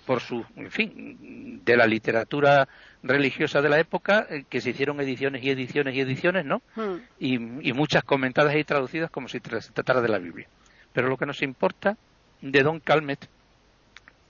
[0.10, 2.67] por su, en fin, de la literatura
[3.04, 6.63] religiosa de la época, eh, que se hicieron ediciones y ediciones y ediciones, ¿no?
[6.76, 6.95] Hmm.
[7.19, 7.36] Y,
[7.69, 10.48] y, muchas comentadas y traducidas como si se tratara de la Biblia.
[10.93, 11.95] Pero lo que nos importa
[12.41, 13.30] de Don Calmet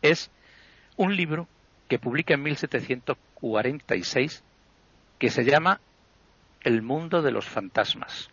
[0.01, 0.29] es
[0.97, 1.47] un libro
[1.87, 4.43] que publica en 1746
[5.17, 5.79] que se llama
[6.59, 8.29] El mundo de los fantasmas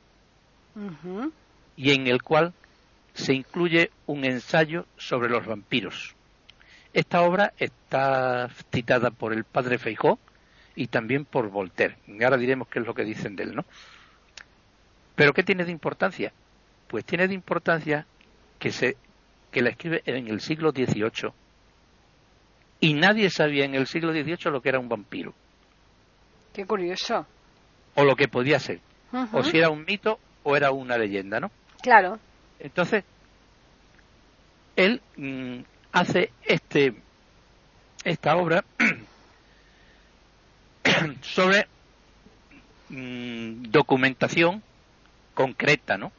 [0.75, 1.31] Uh -huh.
[1.77, 2.55] y en el cual
[3.15, 6.17] se incluye un ensayo sobre los vampiros.
[6.97, 10.19] Esta obra está citada por el padre Feijó
[10.75, 11.99] y también por Voltaire.
[12.25, 13.67] Ahora diremos qué es lo que dicen de él, ¿no?
[15.15, 16.33] Pero ¿qué tiene de importancia?
[16.89, 18.07] Pues tiene de importancia
[18.59, 18.97] que se
[19.51, 21.33] que la escribe en el siglo XVIII
[22.81, 25.35] y nadie sabía en el siglo XVIII lo que era un vampiro.
[26.55, 27.27] Qué curioso.
[27.95, 28.81] O lo que podía ser.
[29.13, 29.29] Uh -huh.
[29.35, 31.51] O si era un mito o era una leyenda, ¿no?
[31.83, 32.19] Claro.
[32.59, 33.05] Entonces,
[34.77, 35.61] él mmm,
[35.93, 36.95] hace este
[38.05, 38.65] esta obra
[41.23, 41.67] sobre
[42.89, 44.63] mmm, documentación
[45.35, 46.13] concreta, ¿no?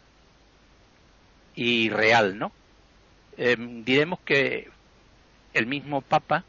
[1.55, 2.51] Y real, ¿no?
[3.37, 4.69] Eh, diremos que
[5.53, 6.43] el mismo Papa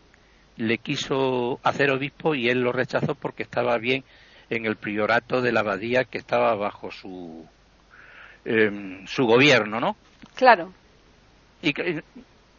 [0.56, 4.04] le quiso hacer obispo y él lo rechazó porque estaba bien
[4.50, 7.46] en el priorato de la abadía que estaba bajo su
[8.44, 9.96] eh, su gobierno, ¿no?
[10.34, 10.72] Claro.
[11.62, 12.02] Y que,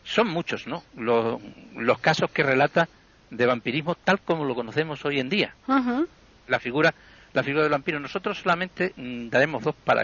[0.10, 0.84] son muchos, ¿no?
[0.98, 1.40] Los,
[1.76, 2.90] los, casos que relata
[3.30, 5.54] de vampirismo tal como lo conocemos hoy en día.
[5.68, 6.08] Uh -huh.
[6.48, 6.94] La figura,
[7.34, 8.00] la figura del vampiro.
[8.00, 10.04] Nosotros solamente mmm, daremos dos para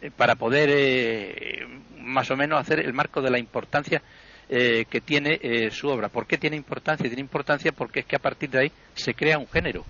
[0.00, 1.66] eh, para poder eh,
[2.00, 4.02] más o menos hacer el marco de la importancia
[4.48, 6.08] eh, que tiene eh, su obra.
[6.08, 7.06] ¿Por qué tiene importancia?
[7.06, 9.84] Tiene importancia porque es que a partir de ahí se crea un género.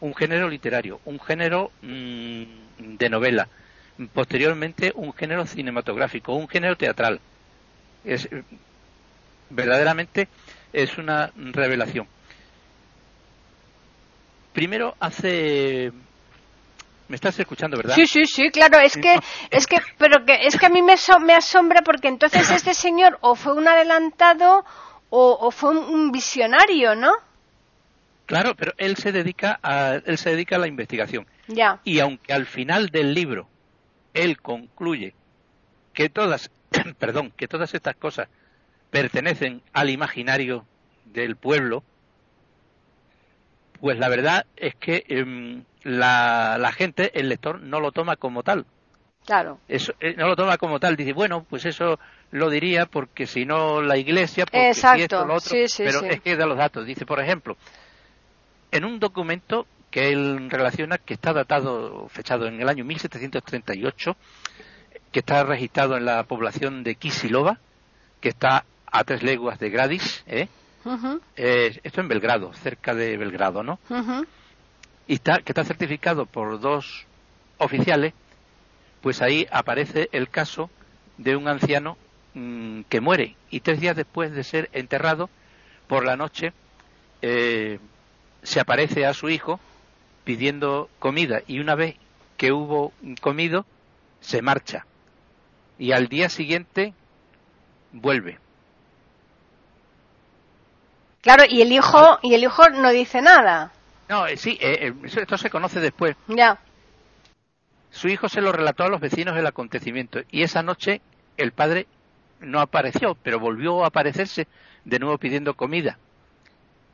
[0.00, 2.42] Un género literario, un género mmm,
[2.78, 3.48] de novela,
[4.12, 7.20] posteriormente un género cinematográfico, un género teatral.
[8.04, 8.28] Es,
[9.50, 10.28] verdaderamente
[10.72, 12.06] es una revelación.
[14.52, 15.92] Primero hace
[17.08, 17.94] me estás escuchando, ¿verdad?
[17.94, 19.18] Sí, sí, sí, claro, es que
[19.50, 22.72] es que pero que es que a mí me, so, me asombra porque entonces este
[22.72, 24.64] señor o fue un adelantado
[25.10, 27.12] o, o fue un, un, visionario, ¿no?
[28.26, 31.26] Claro, pero él se dedica a él se dedica a la investigación.
[31.46, 31.80] Ya.
[31.84, 33.48] Y aunque al final del libro
[34.14, 35.14] él concluye
[35.92, 36.50] que todas,
[36.98, 38.28] perdón, que todas estas cosas
[38.90, 40.64] pertenecen al imaginario
[41.06, 41.82] del pueblo,
[43.80, 48.42] pues la verdad es que em, la, la, gente, el lector, no lo toma como
[48.42, 48.66] tal.
[49.26, 49.58] Claro.
[49.68, 50.96] Eso, eh, no lo toma como tal.
[50.96, 51.98] Dice, bueno, pues eso
[52.30, 55.52] lo diría porque si no la iglesia, porque si esto, lo otro.
[55.78, 56.86] pero es que da los datos.
[56.86, 57.56] Dice, por ejemplo,
[58.70, 64.16] en un documento que él relaciona, que está datado, fechado en el año 1738,
[65.12, 67.60] que está registrado en la población de Kisilova,
[68.20, 70.48] que está a tres leguas de Gradis, ¿eh?
[71.36, 73.78] eh esto en Belgrado, cerca de Belgrado, ¿no?
[75.06, 77.06] Y está, que está certificado por dos
[77.58, 78.14] oficiales,
[79.00, 80.70] pues ahí aparece el caso
[81.18, 81.96] de un anciano
[82.34, 85.30] mm, que muere y tres días después de ser enterrado
[85.86, 86.52] por la noche
[87.22, 87.78] eh,
[88.42, 89.60] se aparece a su hijo
[90.24, 91.96] pidiendo comida y una vez
[92.36, 93.66] que hubo comido
[94.20, 94.86] se marcha
[95.78, 96.94] y al día siguiente
[97.92, 98.38] vuelve.
[101.20, 103.72] Claro, y el hijo y el hijo no dice nada.
[104.08, 106.16] No, eh, sí, eh, eh, esto se conoce después.
[106.28, 106.58] Ya.
[107.90, 111.00] Su hijo se lo relató a los vecinos del acontecimiento y esa noche
[111.36, 111.86] el padre
[112.40, 114.46] no apareció, pero volvió a aparecerse
[114.84, 115.98] de nuevo pidiendo comida.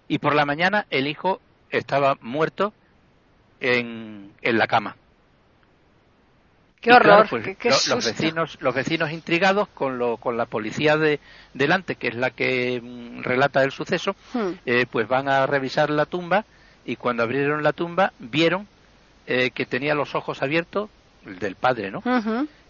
[0.06, 1.40] Y por la mañana el hijo
[1.70, 2.72] estaba muerto
[3.60, 4.96] en, en la cama.
[6.80, 7.28] Qué horror.
[7.28, 11.20] Pues, los vecinos, los vecinos intrigados con, lo, con la policía de
[11.52, 14.52] delante, que es la que mm, relata el suceso, hmm.
[14.64, 16.44] eh, pues van a revisar la tumba
[16.86, 18.66] y cuando abrieron la tumba vieron
[19.26, 20.88] eh, que tenía los ojos abiertos,
[21.26, 22.02] el del padre, ¿no?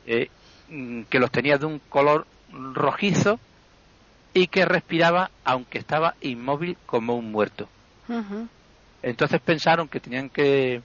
[0.07, 0.29] Eh,
[0.68, 3.38] mm, que los tenía de un color rojizo
[4.35, 7.68] y que respiraba aunque estaba inmóvil como un muerto.
[9.02, 10.82] Entonces pensaron que tenían que,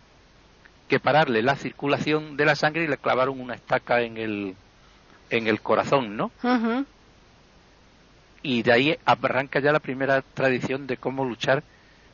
[0.88, 4.56] que pararle la circulación de la sangre y le clavaron una estaca en el,
[5.30, 6.32] en el corazón, ¿no?
[8.42, 11.64] Y de ahí arranca ya la primera tradición de cómo luchar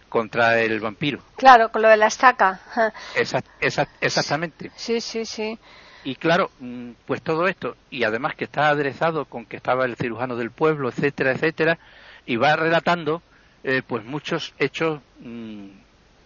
[0.09, 1.19] contra el vampiro.
[1.37, 2.61] Claro, con lo de la estaca.
[4.01, 4.71] exactamente.
[4.75, 5.57] Sí, sí, sí.
[6.03, 9.95] Y claro, mm, pues todo esto, y además que está aderezado con que estaba el
[9.95, 11.77] cirujano del pueblo, etcétera, etcétera,
[12.25, 13.21] y va relatando
[13.63, 15.67] eh, pues muchos hechos mm,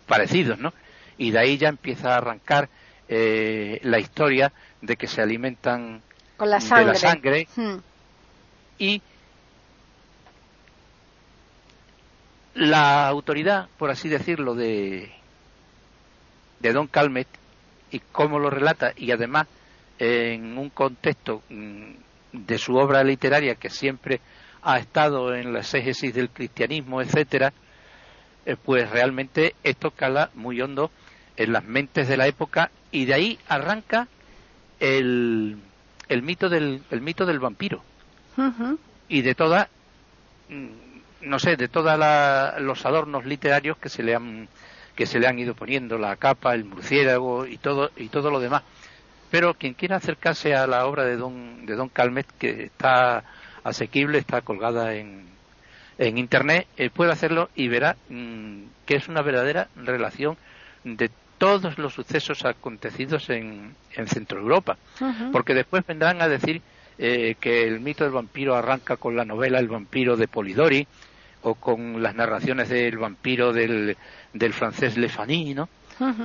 [0.08, 0.74] parecidos, ¿no?
[1.18, 2.70] Y de ahí ya empieza a arrancar
[3.08, 6.02] eh, la historia de que se alimentan
[6.38, 6.86] Con la sangre.
[6.86, 7.78] de la sangre hmm.
[8.80, 9.02] y
[12.56, 15.12] la autoridad, por así decirlo, de,
[16.60, 17.28] de Don Calmet
[17.92, 19.48] y cómo lo relata y además
[20.00, 21.92] en un contexto mm,
[22.34, 24.20] de su obra literaria que siempre
[24.62, 27.54] ha estado en la exégesis del cristianismo, etcétera,
[28.46, 30.92] eh, pues realmente esto cala muy hondo
[31.38, 34.08] en las mentes de la época y de ahí arranca
[34.80, 35.58] el,
[36.08, 37.82] el mito del el mito del vampiro.
[39.08, 39.70] Y de toda
[40.50, 40.68] mm,
[41.22, 42.00] no sé de todos
[42.60, 44.48] los adornos literarios que se le han
[44.96, 48.40] que se le han ido poniendo la capa el murciélago y todo y todo lo
[48.40, 48.64] demás.
[49.32, 53.24] Pero quien quiera acercarse a la obra de don de don Calmet que está
[53.64, 55.35] asequible está colgada en
[55.98, 60.38] en Internet, eh, puede hacerlo y verá mm, que es una verdadera relación
[60.84, 64.78] de todos los sucesos acontecidos en, en Centro Europa.
[65.32, 66.62] Porque después vendrán a decir
[66.98, 70.88] eh, que el mito del vampiro arranca con la novela El vampiro de Polidori
[71.42, 73.98] o con las narraciones del vampiro del,
[74.34, 75.70] del francés Le Fany, ¿no?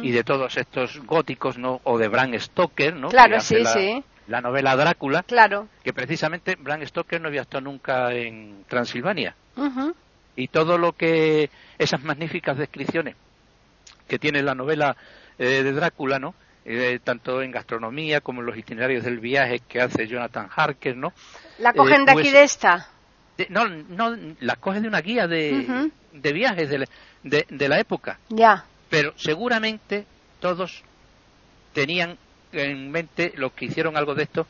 [0.02, 1.80] Y de todos estos góticos, ¿no?
[1.84, 3.08] O de Bram Stoker, ¿no?
[3.08, 5.66] Claro, sí, sí la novela Drácula, claro.
[5.82, 9.34] que precisamente Bram Stoker no había estado nunca en Transilvania.
[10.36, 13.16] Y todo lo que, esas magníficas descripciones
[14.08, 14.96] que tiene la novela
[15.38, 16.34] eh, de Drácula, ¿no?
[16.64, 21.12] Eh, tanto en gastronomía como en los itinerarios del viaje que hace Jonathan Harker, ¿no?
[21.58, 22.88] ¿La cogen de aquí pues, de esta?
[23.48, 26.86] no, no, la cogen de una guía de, de viajes de,
[27.22, 28.18] de, de la época.
[28.28, 28.64] Ya.
[28.90, 30.04] Pero seguramente
[30.40, 30.82] todos
[31.72, 32.18] tenían
[32.52, 34.46] en mente los que hicieron algo de esto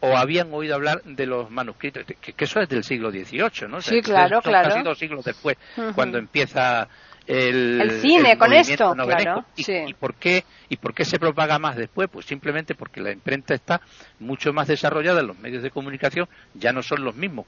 [0.00, 3.80] o habían oído hablar de los manuscritos, que, eso es del siglo XVIII, ¿no?
[3.80, 4.70] sí, claro, claro.
[4.70, 5.56] Casi dos siglos después,
[5.94, 6.88] cuando empieza
[7.26, 9.44] el, el cine con esto, claro.
[9.56, 12.08] Y, por qué, ¿Y por qué se propaga más después?
[12.10, 13.80] Pues simplemente porque la imprenta está
[14.18, 17.46] mucho más desarrollada, los medios de comunicación ya no son los mismos.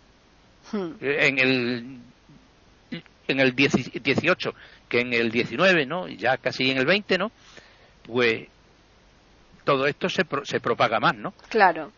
[0.73, 1.99] En el
[3.29, 4.55] en el 18
[4.89, 6.07] que en el 19, ¿no?
[6.09, 7.33] Ya casi en el 20, ¿no?
[8.05, 8.47] Pues
[9.65, 11.33] todo esto se, se propaga más, ¿no?
[11.49, 11.93] Claro.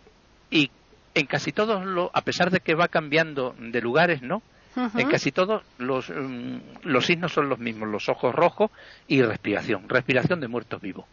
[0.55, 0.71] Y
[1.15, 4.43] en casi todos, los, a pesar de que va cambiando de lugares, ¿no?
[4.77, 8.71] En casi todos los, mm, los signos son los mismos, los ojos rojos
[9.07, 11.07] y respiración, respiración de muertos vivos.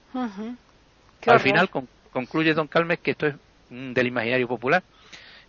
[1.28, 1.70] Al final
[2.12, 3.36] concluye Don Calmes que esto es
[3.70, 4.84] mm, del imaginario popular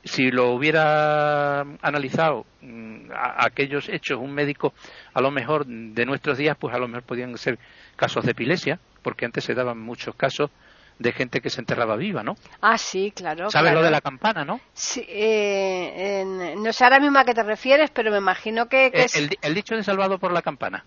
[0.05, 4.75] si lo hubiera analizado mm, aquellos hechos un médico
[5.15, 7.59] a lo mejor de nuestros días pues a lo mejor podían ser
[7.97, 10.51] casos de epilepsia porque antes se daban muchos casos
[10.99, 12.37] de gente que se enterraba viva, ¿no?
[12.61, 13.51] Ah, sí, claro.
[13.51, 14.61] ¿Sabes lo de la campana, no?
[14.73, 16.25] Sí, eh,
[16.57, 18.87] no sé ahora mismo a qué te refieres, pero me imagino que...
[18.87, 20.85] Eh, el, dicho de salvado por la campana.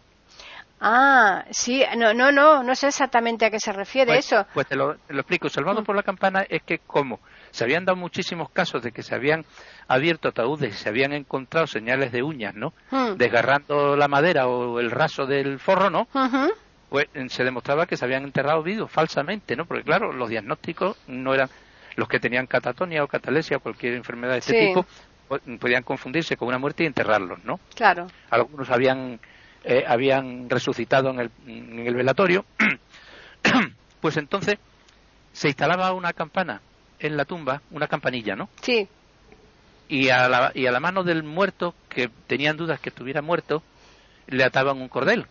[0.80, 4.46] Ah, sí, no, no, no, no sé exactamente a qué se refiere pues, eso.
[4.54, 5.50] Pues te lo, explico.
[5.50, 5.86] Salvado mm.
[5.86, 7.20] por la campana es que como
[7.52, 9.46] se habían dado muchísimos casos de que se habían
[9.88, 12.74] abierto ataúdes y se habían encontrado señales de uñas, ¿no?
[12.92, 13.16] Mm.
[13.16, 16.08] Desgarrando la madera o el raso del forro, ¿no?
[16.96, 19.66] Pues se demostraba que se habían enterrado vivos falsamente, ¿no?
[19.66, 21.50] Porque claro, los diagnósticos no eran
[21.98, 24.86] los que tenían catatonia o catalesia o cualquier enfermedad de este tipo,
[25.28, 27.60] pues, podían confundirse con una muerte y enterrarlos, ¿no?
[27.76, 28.08] Claro.
[28.30, 29.20] Algunos habían
[29.66, 32.46] eh, habían resucitado en el, en el velatorio,
[34.00, 34.58] pues entonces
[35.34, 36.62] se instalaba una campana
[37.00, 38.48] en la tumba, una campanilla, ¿no?
[38.62, 38.88] Sí.
[39.90, 43.64] Y a la, y a la mano del muerto, que tenían dudas que estuviera muerto,
[44.28, 45.28] le ataban un cordel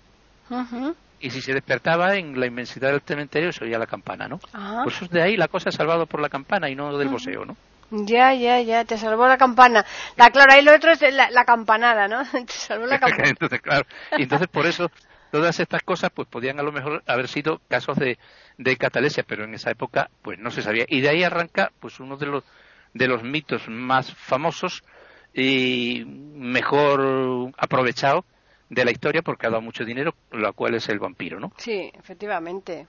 [1.24, 4.38] y si se despertaba en la inmensidad del cementerio se oía la campana, ¿no?
[4.82, 7.56] Pues de ahí la cosa es salvado por la campana y no del boseo, ¿no?
[7.90, 9.86] Ya, ya, ya, te salvó la campana.
[10.16, 12.22] La, claro, ahí lo otro es la, campanada, ¿no?
[12.46, 13.24] te salvó la campana.
[13.30, 13.86] entonces, claro,
[14.18, 14.90] y entonces por eso
[15.30, 18.18] todas estas cosas pues podían a lo mejor haber sido casos de,
[18.58, 20.84] de catalesia, pero en esa época pues no se sabía.
[20.88, 22.44] Y de ahí arranca pues uno de los,
[22.92, 24.84] de los mitos más famosos
[25.32, 28.26] y mejor aprovechado
[28.68, 31.52] de la historia porque ha dado mucho dinero, lo cual es el vampiro, ¿no?
[31.56, 32.86] Sí, efectivamente.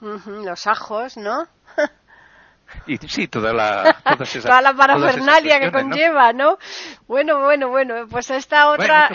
[0.00, 1.48] Los ajos, ¿no?
[2.86, 3.96] y sí, toda la,
[4.42, 6.58] toda la parafernalia que conlleva, ¿no?
[7.06, 9.10] Bueno, bueno, bueno, pues esta otra,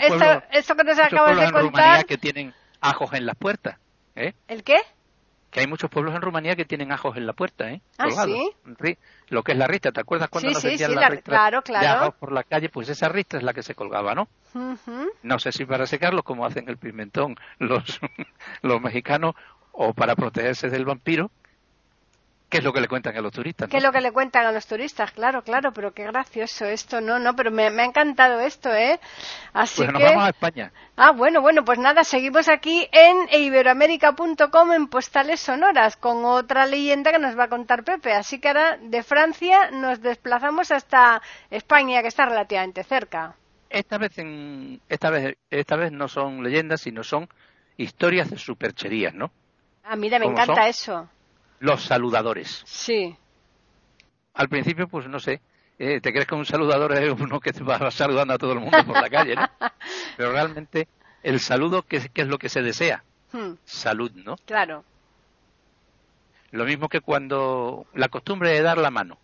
[0.50, 2.04] esto que nos acabas de contar.
[2.04, 3.78] que tienen ajos en las puertas,
[4.14, 4.34] ¿eh?
[4.48, 4.76] ¿El qué?
[5.54, 7.80] Que hay muchos pueblos en Rumanía que tienen ajos en la puerta, ¿eh?
[7.96, 8.50] ¿Ah, sí?
[9.28, 12.10] Lo que es la rista, ¿te acuerdas cuando nos sí, la, claro, claro.
[12.18, 12.68] por la calle?
[12.68, 14.26] Pues esa rista es la que se colgaba, ¿no?
[15.22, 18.00] No sé si para secarlo, como hacen el pimentón los,
[18.62, 19.36] los mexicanos,
[19.70, 21.30] o para protegerse del vampiro,
[22.54, 23.68] ¿Qué es lo que le cuentan a los turistas?
[23.68, 25.10] ¿Qué es lo que le cuentan a los turistas?
[25.10, 29.00] Claro, claro, pero qué gracioso esto, no, no, pero me, ha encantado esto, ¿eh?
[29.52, 29.92] Así pues que...
[29.92, 30.72] nos vamos a España.
[30.96, 37.10] Ah, bueno, bueno, pues nada, seguimos aquí en iberoamérica.com en postales sonoras con otra leyenda
[37.10, 38.12] que nos va a contar Pepe.
[38.12, 43.34] Así que ahora de Francia nos desplazamos hasta España, que está relativamente cerca.
[43.68, 47.28] Esta vez, en, esta vez, esta vez no son leyendas, sino son
[47.76, 49.32] historias de supercherías, ¿no?
[49.82, 51.08] Ah, mira, me encanta eso
[51.60, 52.62] los saludadores.
[52.66, 53.16] Sí.
[54.34, 55.40] Al principio, pues no sé,
[55.78, 58.84] eh, te crees que un saludador es uno que va saludando a todo el mundo
[58.86, 59.48] por la calle, ¿no?
[60.16, 60.88] Pero realmente
[61.22, 63.02] el saludo, ¿qué, es lo que se desea?
[63.32, 63.54] Hmm.
[63.64, 64.36] Salud, ¿no?
[64.44, 64.84] Claro.
[66.52, 69.18] Lo mismo que cuando la costumbre de dar la mano.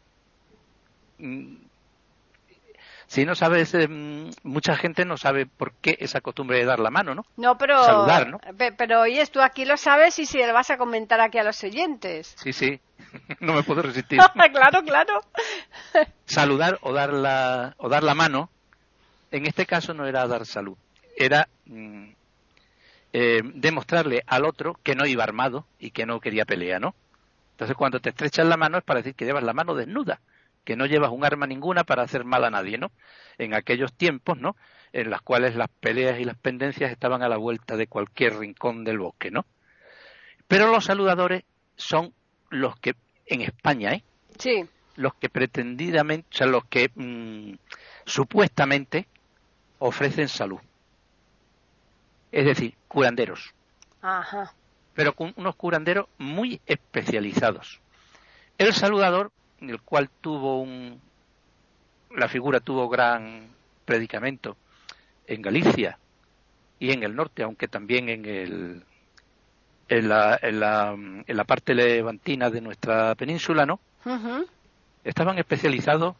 [3.10, 3.88] Si no sabes, eh,
[4.44, 7.24] mucha gente no sabe por qué esa costumbre de dar la mano, ¿no?
[7.36, 7.82] No, pero.
[7.82, 8.38] Saludar, ¿no?
[8.78, 11.60] Pero oyes, tú aquí lo sabes y si le vas a comentar aquí a los
[11.64, 12.36] oyentes.
[12.40, 12.80] Sí, sí.
[13.40, 14.20] no me puedo resistir.
[14.52, 15.20] claro, claro.
[16.24, 18.48] Saludar o dar la o dar la mano,
[19.32, 20.76] en este caso no era dar salud,
[21.16, 22.10] era mm,
[23.12, 26.94] eh, demostrarle al otro que no iba armado y que no quería pelea, ¿no?
[27.54, 30.20] Entonces cuando te estrechas la mano es para decir que llevas la mano desnuda
[30.64, 32.90] que no llevas un arma ninguna para hacer mal a nadie, ¿no?
[33.38, 34.56] En aquellos tiempos, ¿no?
[34.92, 38.84] En los cuales las peleas y las pendencias estaban a la vuelta de cualquier rincón
[38.84, 39.46] del bosque, ¿no?
[40.48, 41.44] Pero los saludadores
[41.76, 42.12] son
[42.50, 42.94] los que,
[43.26, 44.04] en España, ¿eh?
[44.38, 44.66] Sí.
[44.96, 47.54] Los que pretendidamente, o sea, los que mm,
[48.04, 49.06] supuestamente
[49.78, 50.60] ofrecen salud.
[52.32, 53.54] Es decir, curanderos.
[54.02, 54.54] Ajá.
[54.94, 57.80] Pero con unos curanderos muy especializados.
[58.58, 61.00] El saludador el cual tuvo un,
[62.16, 63.48] la figura tuvo gran
[63.84, 64.56] predicamento
[65.26, 65.98] en Galicia
[66.78, 68.82] y en el norte, aunque también en el
[69.88, 73.80] en la, en la, en la parte levantina de nuestra península, ¿no?
[75.02, 76.14] Estaban especializados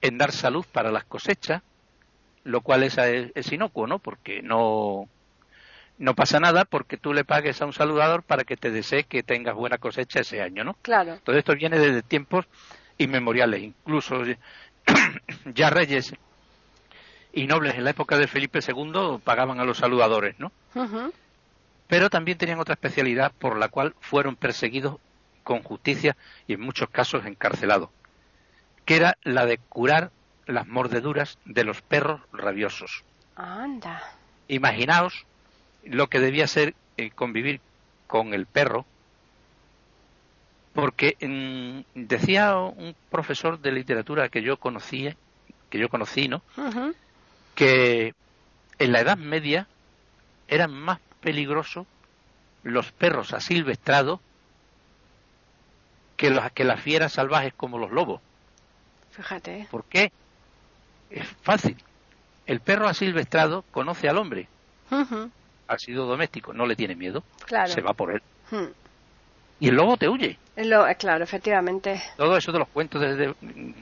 [0.00, 1.60] en dar salud para las cosechas,
[2.44, 3.98] lo cual es, es, inocuo, ¿no?
[3.98, 5.08] Porque no,
[5.98, 9.22] no pasa nada porque tú le pagues a un saludador para que te desee que
[9.22, 10.74] tengas buena cosecha ese año, ¿no?
[10.82, 11.18] Claro.
[11.24, 12.46] Todo esto viene desde tiempos
[12.98, 14.22] inmemoriales, incluso
[15.54, 16.14] ya reyes
[17.32, 20.52] y nobles en la época de Felipe II pagaban a los saludadores, ¿no?
[21.86, 24.98] Pero también tenían otra especialidad por la cual fueron perseguidos
[25.42, 27.90] con justicia y en muchos casos encarcelados,
[28.84, 30.10] que era la de curar
[30.46, 33.04] las mordeduras de los perros rabiosos.
[33.36, 34.02] Anda.
[34.48, 35.26] Imaginaos
[35.84, 37.60] lo que debía ser eh, convivir
[38.06, 38.84] con el perro,
[40.74, 41.16] porque
[41.94, 45.16] decía un profesor de literatura que yo conocía,
[45.70, 46.42] que yo conocí, ¿no?
[47.54, 48.14] Que
[48.78, 49.66] en la Edad Media
[50.46, 51.86] eran más peligrosos
[52.62, 54.20] los perros asilvestrados
[56.16, 58.20] que, los, que las fieras salvajes como los lobos.
[59.10, 59.66] Fíjate.
[59.70, 60.12] ¿Por qué?
[61.10, 61.76] Es fácil.
[62.46, 64.48] El perro asilvestrado conoce al hombre,
[65.76, 67.68] sido doméstico, no le tiene miedo, Claro.
[67.70, 68.22] se va por él.
[68.50, 68.72] Hmm.
[69.60, 70.38] Y el lobo te huye.
[70.56, 72.00] Eh, claro, efectivamente.
[72.16, 73.34] Todo eso de los cuentos, desde,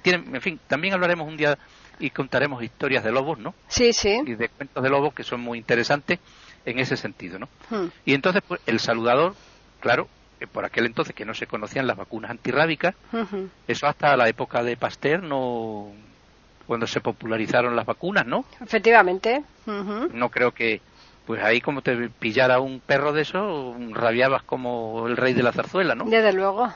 [0.03, 1.57] tienen, en fin, también hablaremos un día
[1.99, 3.55] y contaremos historias de lobos, ¿no?
[3.69, 4.19] Sí, sí.
[4.27, 6.19] Y de cuentos de lobos que son muy interesantes
[6.65, 7.49] en ese sentido, ¿no?
[7.71, 7.89] Hmm.
[8.05, 9.35] Y entonces, pues, el saludador,
[9.81, 10.09] claro,
[10.41, 13.49] eh, por aquel entonces que no se conocían las vacunas antirrábicas, Ujú.
[13.69, 15.93] eso hasta la época de Pasteur, no,
[16.67, 18.45] cuando se popularizaron las vacunas, ¿no?
[18.61, 19.43] Efectivamente.
[19.67, 20.11] Ujú.
[20.13, 20.81] No creo que,
[21.27, 25.53] pues ahí como te pillara un perro de eso, rabiabas como el rey de la
[25.53, 26.05] zarzuela, ¿no?
[26.05, 26.73] Desde luego.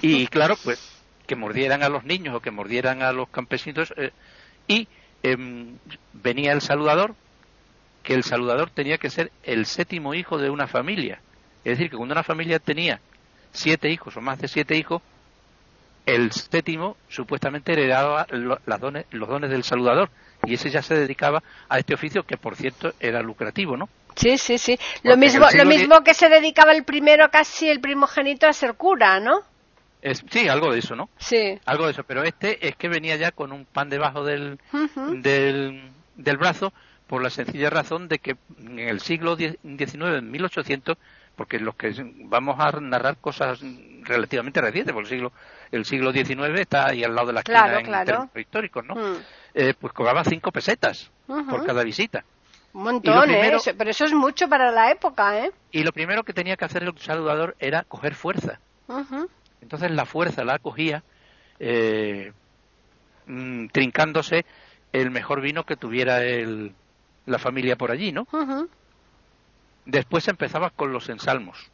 [0.00, 0.96] Y claro, pues
[1.26, 4.12] que mordieran a los niños o que mordieran a los campesinos eh,
[4.68, 4.88] y
[5.22, 5.76] em,
[6.12, 7.14] venía el saludador,
[8.02, 11.20] que el saludador tenía que ser el séptimo hijo de una familia.
[11.64, 13.00] Es decir, que cuando una familia tenía
[13.52, 15.02] siete hijos o más de siete hijos,
[16.06, 20.08] el séptimo supuestamente heredaba las dones- los dones del saludador
[20.46, 23.88] y ese ya se dedicaba a este oficio que por cierto era lucrativo, ¿no?
[24.14, 24.78] Sí, sí, sí.
[25.02, 29.20] Lo mismo, lo mismo que se dedicaba el primero, casi el primogénito, a ser cura,
[29.20, 29.40] ¿no?
[30.00, 31.10] Es, sí, algo de eso, ¿no?
[31.18, 31.58] Sí.
[31.66, 34.58] Algo de eso, pero este es que venía ya con un pan debajo del,
[35.22, 36.72] del, del brazo
[37.06, 39.58] por la sencilla razón de que en el siglo XIX,
[40.18, 40.96] en 1800,
[41.34, 41.92] porque los que
[42.24, 43.60] vamos a narrar cosas
[44.02, 45.32] relativamente recientes, porque el siglo,
[45.72, 48.30] el siglo XIX está ahí al lado de la esquina Claro, en claro.
[48.36, 48.94] históricos, ¿no?
[48.94, 49.16] Mm.
[49.54, 52.24] Eh, pues cobraba cinco pesetas por cada visita.
[52.72, 53.74] Un montón, primero- ¿eh?
[53.76, 55.50] Pero eso es mucho para la época, ¿eh?
[55.72, 58.60] Y lo primero que tenía que hacer el saludador era coger fuerza.
[59.62, 61.02] Entonces la fuerza la cogía
[61.58, 62.32] eh,
[63.26, 64.44] mm, trincándose
[64.92, 66.72] el mejor vino que tuviera el,
[67.24, 68.26] la familia por allí, ¿no?
[69.86, 71.70] Después empezaba con los ensalmos,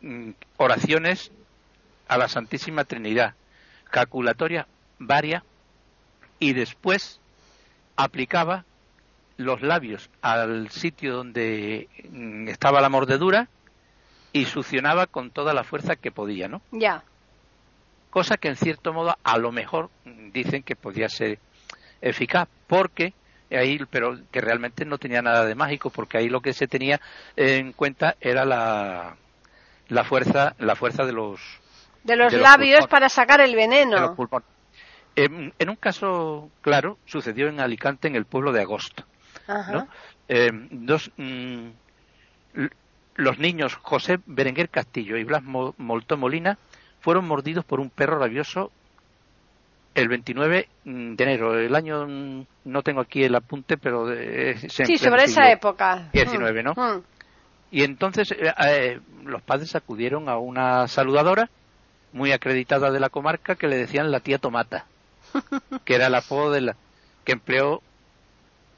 [0.00, 1.30] Mm, oraciones
[2.08, 3.34] a la Santísima Trinidad,
[3.90, 4.66] calculatorias
[4.98, 5.42] varias,
[6.38, 7.20] y después
[7.96, 8.64] aplicaba
[9.36, 13.48] los labios al sitio donde mm, estaba la mordedura
[14.32, 16.60] y succionaba con toda la fuerza que podía, ¿no?
[16.70, 17.04] Ya.
[18.10, 21.38] cosa que en cierto modo a lo mejor mm, dicen que podía ser
[22.00, 23.12] eficaz porque
[23.50, 27.00] ahí pero que realmente no tenía nada de mágico porque ahí lo que se tenía
[27.36, 29.16] en cuenta era la
[29.88, 31.40] la fuerza la fuerza de los
[32.04, 34.14] De los De los labios para sacar el de los veneno.
[35.16, 39.04] En, en un caso claro sucedió en Alicante en el pueblo de Agosto.
[40.28, 41.68] Eh, dos mm,
[43.16, 46.58] los niños José Berenguer Castillo y Blas Mo- Moltó Molina
[47.00, 48.70] fueron mordidos por un perro rabioso
[49.94, 51.56] el 29 de enero.
[51.58, 56.08] El año mm, no tengo aquí el apunte, pero es Sí, sobre esa época.
[56.12, 56.72] 19, ¿no?
[56.74, 57.02] Mm.
[57.70, 61.48] Y entonces eh, eh, los padres acudieron a una saludadora
[62.14, 64.86] muy acreditada de la comarca que le decían la tía Tomata,
[65.84, 66.76] que era el apodo de la
[67.24, 67.82] que empleó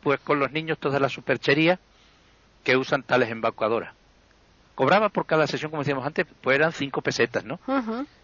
[0.02, 1.78] pues con los niños toda la superchería
[2.64, 3.94] que usan tales embarcadoras.
[4.74, 7.60] Cobraba por cada sesión, como decíamos antes, pues eran cinco pesetas, ¿no?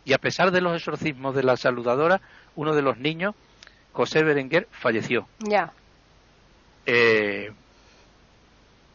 [0.04, 2.20] Y a pesar de los exorcismos de la saludadora,
[2.56, 3.34] uno de los niños,
[3.92, 5.26] José Berenguer, falleció.
[5.40, 5.72] Ya.
[6.86, 7.52] Eh,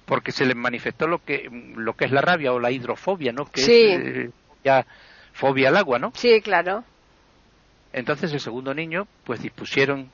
[0.06, 3.46] porque se les manifestó lo que lo que es la rabia o la hidrofobia, ¿no?
[3.46, 3.82] Que Sí.
[3.92, 4.30] es eh,
[4.64, 4.86] ya
[5.38, 6.12] fobia al agua, ¿no?
[6.16, 6.84] Sí, claro.
[7.94, 10.10] Entonces el segundo niño, pues dispusieron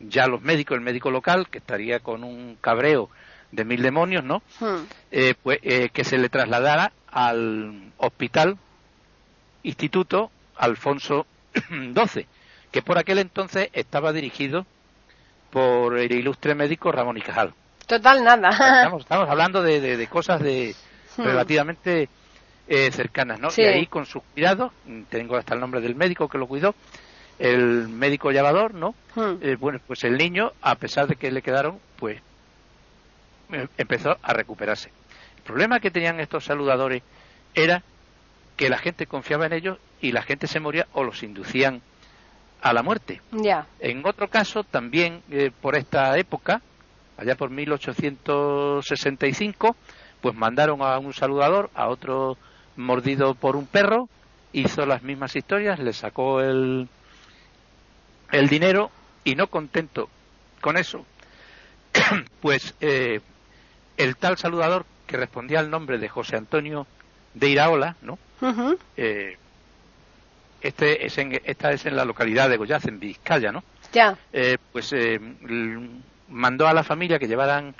[0.00, 3.08] ya los médicos, el médico local, que estaría con un cabreo
[3.52, 4.42] de mil demonios, ¿no?
[4.60, 4.84] Mm.
[5.10, 8.58] Eh, pues eh, que se le trasladara al hospital
[9.62, 12.26] Instituto Alfonso XII,
[12.70, 14.66] que por aquel entonces estaba dirigido
[15.50, 17.52] por el ilustre médico Ramón y Cajal.
[17.86, 18.50] Total, nada.
[18.50, 20.74] Estamos, estamos hablando de, de- de cosas de
[21.18, 21.22] Hmm.
[21.22, 22.10] relativamente
[22.68, 23.50] eh, cercanas, ¿no?
[23.50, 23.62] Sí.
[23.62, 26.74] Y ahí con sus cuidados, mm, tengo hasta el nombre del médico que lo cuidó,
[27.38, 28.94] el médico llevador, ¿no?
[29.14, 29.36] Mm.
[29.40, 32.20] Eh, bueno, pues el niño, a pesar de que le quedaron, pues
[33.52, 34.90] eh, empezó a recuperarse.
[35.36, 37.02] El problema que tenían estos saludadores
[37.54, 37.82] era
[38.56, 41.82] que la gente confiaba en ellos y la gente se moría o los inducían
[42.62, 43.20] a la muerte.
[43.30, 43.66] Ya.
[43.80, 46.62] En otro caso, también eh, por esta época,
[47.16, 49.76] allá por 1865,
[50.20, 52.36] pues mandaron a un saludador, a otro
[52.76, 54.08] mordido por un perro,
[54.52, 56.88] hizo las mismas historias, le sacó el,
[58.32, 58.90] el dinero
[59.24, 60.08] y no contento
[60.60, 61.04] con eso,
[62.40, 63.20] pues eh,
[63.96, 66.86] el tal saludador que respondía al nombre de José Antonio
[67.34, 68.18] de Iraola, ¿no?
[68.40, 68.78] Ujú.
[68.96, 69.36] Eh,
[70.60, 73.62] este es en, esta es en la localidad de Goyaz, en Vizcaya, ¿no?
[73.92, 74.16] Ya.
[74.32, 75.20] Eh, pues eh,
[76.28, 77.74] mandó a la familia que llevaran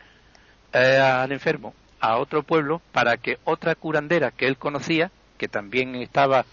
[0.72, 5.94] eh, al enfermo a otro pueblo para que otra curandera que él conocía, que también
[5.96, 6.44] estaba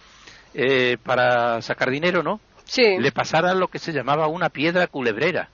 [0.54, 2.40] eh, para sacar dinero, ¿no?
[2.66, 2.98] Sí.
[3.00, 5.50] Le pasara lo que se llamaba una piedra culebrera,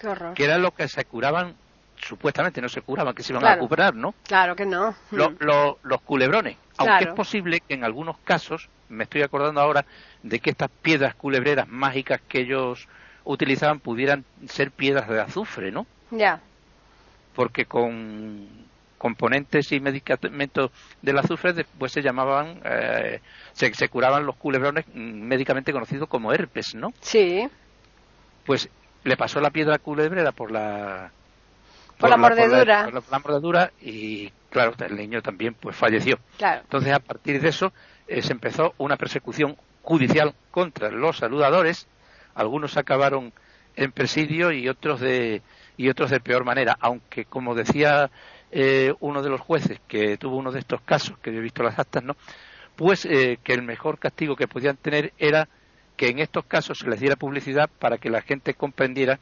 [0.00, 0.34] Qué horror.
[0.34, 1.54] que era lo que se curaban,
[1.96, 3.64] supuestamente no se curaban, que se iban Claro.
[3.64, 4.14] a curar, ¿no?
[4.26, 4.94] Claro que no.
[5.10, 5.36] Lo- Mm.
[5.40, 6.56] lo- los culebrones.
[6.76, 9.84] Aunque es posible que en algunos casos, me estoy acordando ahora
[10.22, 12.88] de que estas piedras culebreras mágicas que ellos
[13.24, 15.86] utilizaban pudieran ser piedras de azufre, ¿no?
[16.10, 16.40] Ya.
[17.34, 18.48] Porque con
[19.04, 20.70] componentes y medicamentos
[21.02, 23.20] del azufre después se llamaban, eh,
[23.52, 26.88] se, se curaban los culebrones mm, médicamente conocidos como herpes, ¿no?
[27.02, 27.46] Sí.
[28.46, 28.70] Pues
[29.04, 31.10] le pasó la piedra culebrera por la
[31.98, 32.84] Por la mordedura.
[32.84, 36.62] por la- por la mordedura y claro el niño también pues falleció Claro.
[36.62, 37.74] entonces a partir de eso
[38.08, 41.86] eh, se empezó una persecución judicial contra los saludadores
[42.34, 43.34] algunos acabaron
[43.76, 45.42] en presidio y otros de
[45.76, 48.10] y otros de peor manera aunque como decía
[48.56, 51.62] eh, uno de los jueces que tuvo uno de estos casos que yo he visto
[51.64, 52.14] las actas no
[52.76, 55.48] pues eh, que el mejor castigo que podían tener era
[55.96, 59.18] que en estos casos se les diera publicidad para que la gente comprendiera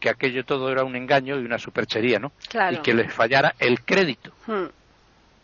[0.00, 2.32] que aquello todo era un engaño y una superchería, ¿no?
[2.48, 2.76] Claro.
[2.76, 4.66] Y que les fallara el crédito, Mm.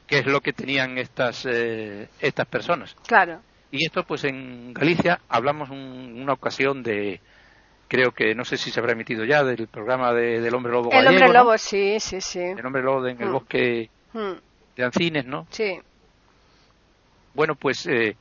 [0.06, 2.94] que es lo que tenían estas eh, estas personas.
[3.06, 3.40] Claro.
[3.70, 7.20] Y esto, pues en Galicia hablamos un- una ocasión de,
[7.88, 10.90] creo que no sé si se habrá emitido ya, del programa de- del hombre lobo
[10.92, 11.44] El gallego, hombre ¿no?
[11.44, 12.40] lobo, sí, sí, sí.
[12.40, 13.32] El hombre lobo en el Mm.
[13.32, 14.32] bosque Mm.
[14.76, 15.46] de Ancines, ¿no?
[15.50, 15.78] Sí.
[17.34, 18.16] Bueno, pues eh,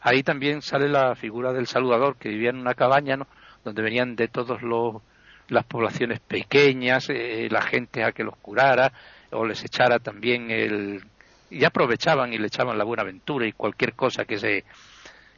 [0.00, 3.26] ahí también sale la figura del saludador que vivía en una cabaña, ¿no?
[3.64, 5.02] Donde venían de todos los
[5.48, 8.92] las poblaciones pequeñas, eh, la gente a que los curara
[9.30, 11.04] o les echara también el
[11.50, 14.64] y aprovechaban y le echaban la buena aventura y cualquier cosa que se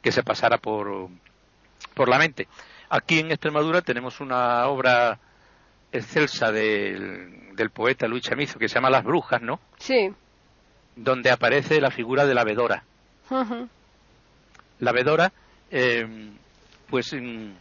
[0.01, 1.09] que se pasara por
[1.93, 2.47] por la mente.
[2.89, 5.19] Aquí en Extremadura tenemos una obra
[5.91, 9.59] excelsa del, del poeta Luis Chamizo que se llama Las Brujas, ¿no?
[9.77, 10.11] Sí.
[10.95, 12.83] Donde aparece la figura de la vedora.
[14.79, 15.31] La vedora
[15.71, 16.31] eh,
[16.89, 17.51] pues mm,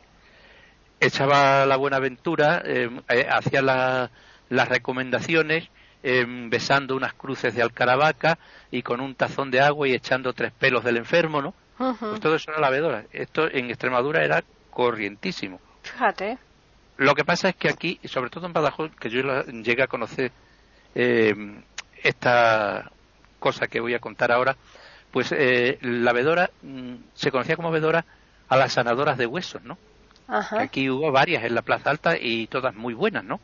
[1.01, 4.11] echaba la buena aventura eh, eh, hacía la-
[4.49, 5.69] las recomendaciones
[6.03, 8.39] eh, besando unas cruces de alcaravaca
[8.71, 11.55] y con un tazón de agua y echando tres pelos del enfermo no
[12.01, 14.43] pues todo eso era la vedora esto en Extremadura era
[14.79, 16.39] corrientísimo Fíjate.
[16.99, 20.31] lo que pasa es que aquí, sobre todo en Badajoz, que yo llegué a conocer
[20.95, 21.35] eh,
[22.01, 22.89] esta
[23.41, 24.55] cosa que voy a contar ahora,
[25.11, 28.05] pues eh, la vedora mm, se conocía como vedora
[28.49, 29.79] a las sanadoras de huesos, ¿no?
[30.29, 30.61] Ajá.
[30.61, 33.41] Aquí hubo varias en la Plaza Alta y todas muy buenas, ¿no?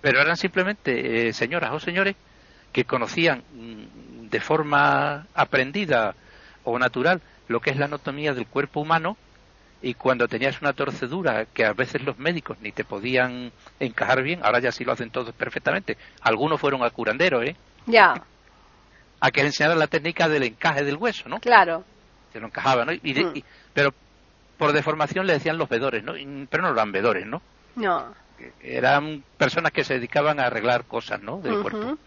[0.00, 2.16] Pero eran simplemente eh, señoras o señores
[2.72, 6.16] que conocían mm, de forma aprendida
[6.64, 9.16] o natural lo que es la anatomía del cuerpo humano
[9.82, 14.40] y cuando tenías una torcedura que a veces los médicos ni te podían encajar bien,
[14.42, 15.96] ahora ya sí lo hacen todos perfectamente.
[16.20, 17.54] Algunos fueron a curandero, ¿eh?
[17.86, 18.14] Ya.
[19.20, 21.38] A que les enseñaran la técnica del encaje del hueso, ¿no?
[21.40, 21.84] Claro.
[22.32, 22.92] Se lo encajaba, ¿no?
[22.92, 23.36] Y de- Mm.
[23.36, 23.94] y- pero
[24.56, 26.14] por deformación le decían los vedores, ¿no?
[26.50, 27.40] Pero no eran vedores, ¿no?
[27.76, 28.12] No.
[28.60, 31.38] Eran personas que se dedicaban a arreglar cosas, ¿no?
[31.40, 31.62] Del Ujú.
[31.62, 31.98] cuerpo.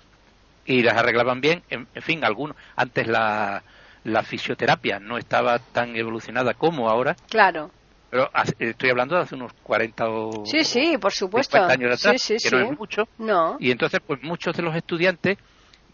[0.63, 1.63] y las arreglaban bien.
[1.71, 2.55] En, en fin, algunos.
[2.75, 3.63] Antes la,
[4.03, 7.69] la fisioterapia no estaba tan evolucionada como ahora, Claro.
[8.09, 8.29] pero
[8.59, 11.57] estoy hablando de hace unos 40 o Sí, sí, por supuesto.
[11.57, 13.07] 50 años atrás, sí, sí, que no es mucho.
[13.19, 13.57] No.
[13.59, 15.37] Y entonces, pues muchos de los estudiantes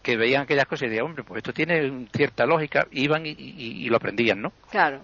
[0.02, 3.84] que veían aquellas cosas y decían, hombre, pues esto tiene cierta lógica, iban y, y-
[3.84, 4.52] y lo aprendían, ¿no?
[4.70, 5.02] Claro.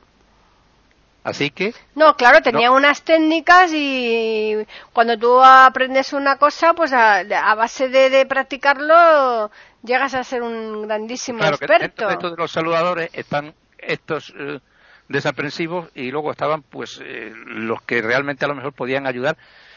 [1.25, 4.57] Así que, No, claro, tenía unas técnicas y
[4.93, 9.51] cuando tú aprendes una cosa, pues a, a base de, de practicarlo
[9.83, 12.09] llegas a ser un grandísimo claro, que experto.
[12.09, 14.61] dentro de los saludadores están estos eh,
[15.09, 19.37] desaprensivos y luego estaban, pues, eh, los que realmente a lo mejor podían ayudar.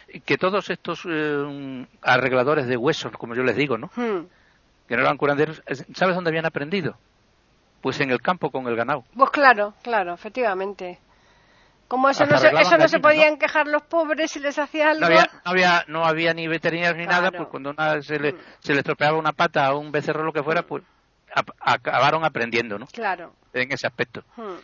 [0.10, 3.90] Y Que todos estos eh, arregladores de huesos, como yo les digo, ¿no?
[3.96, 4.26] Hmm.
[4.88, 5.62] Que no eran curanderos,
[5.96, 6.98] ¿sabes dónde habían aprendido?
[7.82, 9.04] Pues en el campo con el ganado.
[9.16, 11.00] Pues claro, claro, efectivamente.
[11.88, 15.02] Como eso no se, eso no se podían quejar los pobres si les hacía algo.
[15.02, 18.36] No había, no había, no había ni veterinarios ni nada, pues cuando una, se, le,
[18.60, 20.84] se le estropeaba una pata a un becerro lo que fuera, pues
[21.60, 22.88] acabaron aprendiendo, ¿no?
[22.88, 23.34] Claro.
[23.54, 24.24] En ese aspecto.
[24.36, 24.56] Hmm.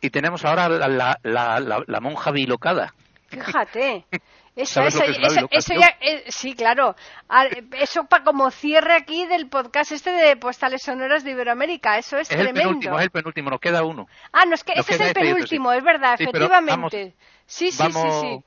[0.00, 2.94] Y tenemos ahora la, la, la, la- la monja bilocada.
[3.28, 4.04] Fíjate.
[4.56, 6.94] Esa, ¿Sabes lo esa- es esa- eso ya- eh, sí, claro.
[7.28, 11.98] Ah, Eso pa, como cierre aquí del podcast este de postales sonoras de Iberoamérica.
[11.98, 12.68] Eso es, Es el tremendo.
[12.68, 14.06] penúltimo, es el penúltimo, nos queda uno.
[14.32, 15.76] Ah, no, es que Nos ese es queda el este y otro, penúltimo, sí.
[15.78, 17.14] es verdad, Sí, efectivamente.
[17.46, 18.44] sí, sí, vamos, sí, sí.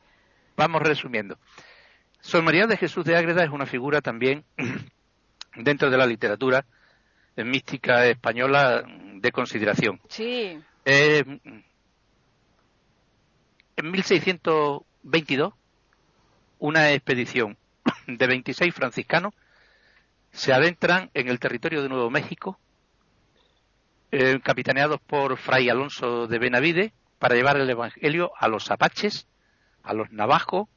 [0.55, 1.37] vamos resumiendo.
[2.21, 4.45] Sor María de Jesús de Ágreda es una figura también
[5.55, 6.65] dentro de la literatura
[7.35, 9.99] mística española de consideración.
[10.07, 10.57] Sí.
[10.85, 11.23] Eh,
[13.75, 15.53] en 1622,
[16.59, 17.57] una expedición
[18.07, 19.33] de 26 franciscanos
[20.31, 22.59] se adentran en el territorio de Nuevo México,
[24.11, 29.27] eh, capitaneados por Fray Alonso de Benavide, para llevar el Evangelio a los apaches,
[29.83, 30.67] a los navajos,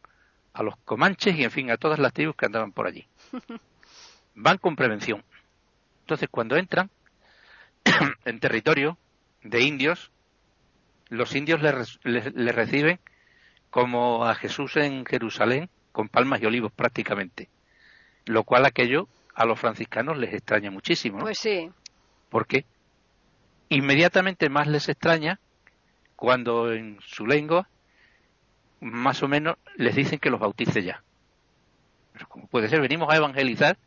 [0.52, 3.06] a los comanches y, en fin, a todas las tribus que andaban por allí.
[4.34, 5.22] Van con prevención.
[6.02, 6.90] Entonces, cuando entran
[8.24, 8.98] en territorio
[9.42, 10.10] de indios,
[11.08, 13.00] los indios le, reciben
[13.70, 17.48] como a Jesús en Jerusalén, con palmas y olivos prácticamente.
[18.26, 21.18] Lo cual aquello a los franciscanos les extraña muchísimo.
[21.18, 21.24] ¿no?
[21.24, 21.70] Pues sí.
[22.28, 22.64] Porque
[23.68, 25.40] inmediatamente más les extraña
[26.16, 27.68] cuando en su lengua
[28.80, 31.02] más o menos les dicen que los bautice ya.
[32.12, 33.78] Pero como puede ser, venimos a evangelizar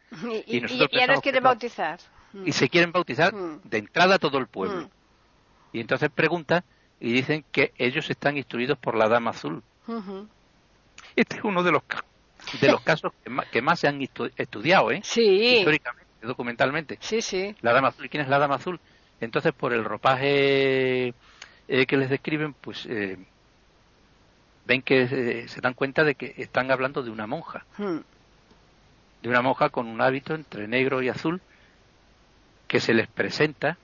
[0.47, 1.99] y, nosotros y, nos quieren bautizar.
[2.45, 3.61] Y se quieren bautizar mm.
[3.63, 4.87] de entrada a todo el pueblo.
[4.87, 4.89] Mm.
[5.73, 6.63] Y entonces preguntan
[6.99, 9.63] y dicen que ellos están instruidos por la Dama Azul.
[11.15, 11.83] Este es uno de los,
[12.61, 13.11] de los casos
[13.51, 15.01] que más, se han estudiado, ¿eh?
[15.03, 15.57] Sí.
[15.57, 16.97] Históricamente, documentalmente.
[17.01, 17.55] Sí, sí.
[17.61, 18.09] La Dama Azul.
[18.09, 18.79] ¿Quién es la Dama Azul?
[19.21, 21.13] Entonces, por el ropaje
[21.67, 23.17] eh, que les describen, pues eh,
[24.65, 27.65] ven que eh, se dan cuenta de que están hablando de una monja.
[27.77, 27.99] Hmm.
[29.21, 31.41] De una monja con un hábito entre negro y azul
[32.67, 33.77] que se les presenta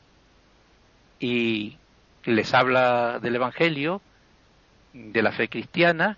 [1.20, 1.78] y
[2.26, 4.02] les habla del Evangelio,
[4.94, 6.18] de la fe cristiana,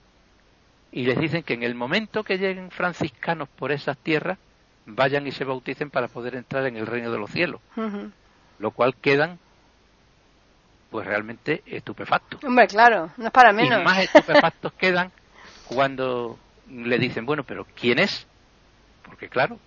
[0.91, 4.38] y les dicen que en el momento que lleguen franciscanos por esas tierras,
[4.86, 7.61] vayan y se bauticen para poder entrar en el reino de los cielos.
[8.59, 9.39] Lo cual quedan
[10.89, 12.43] pues realmente estupefactos.
[12.43, 13.82] Hombre, claro, no es para menos.
[13.82, 15.11] Y más estupefactos quedan
[15.67, 16.38] cuando
[16.69, 18.28] le dicen, bueno, pero ¿quién es?
[19.03, 19.57] Porque claro.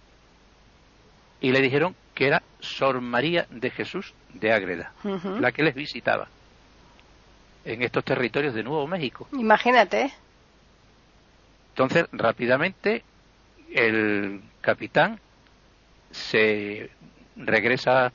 [1.40, 4.92] Y le dijeron que era Sor María de Jesús de Ágreda,
[5.40, 6.28] la que les visitaba
[7.64, 9.28] en estos territorios de Nuevo México.
[9.32, 10.12] Imagínate.
[11.70, 13.02] Entonces, rápidamente,
[13.72, 15.18] el capitán
[16.10, 16.90] se
[17.36, 18.12] regresa,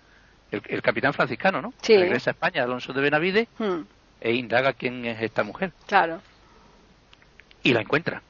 [0.52, 1.74] el, capitán franciscano, ¿no?
[1.82, 1.97] Sí.
[1.97, 3.82] Regresa a España, Alonso de Benavide, hmm.
[4.22, 5.74] e indaga quién es esta mujer.
[5.88, 6.22] Claro.
[7.64, 8.22] Y la encuentra.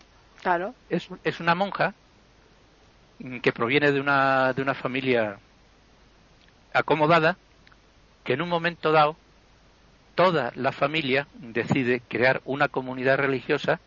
[0.42, 0.74] Claro.
[0.90, 1.94] Es, es una monja
[3.42, 5.38] que proviene de una, de una familia
[6.74, 7.38] acomodada
[8.24, 9.16] que en un momento dado
[10.20, 13.80] toda la familia decide crear una comunidad religiosa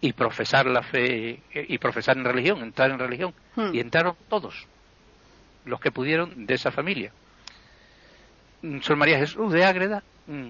[0.00, 3.34] y profesar la fe eh, y profesar en religión, entrar en religión.
[3.56, 3.74] Hmm.
[3.74, 4.66] Y entraron todos
[5.66, 7.12] los que pudieron de esa familia.
[8.62, 10.48] Mm, Sor María Jesús de Ágreda, mm,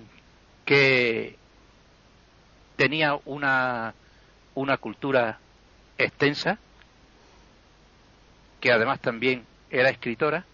[0.64, 1.34] que
[2.76, 3.94] tenía una,
[4.55, 5.40] una cultura
[5.99, 6.57] extensa,
[8.61, 10.44] que además también era escritora,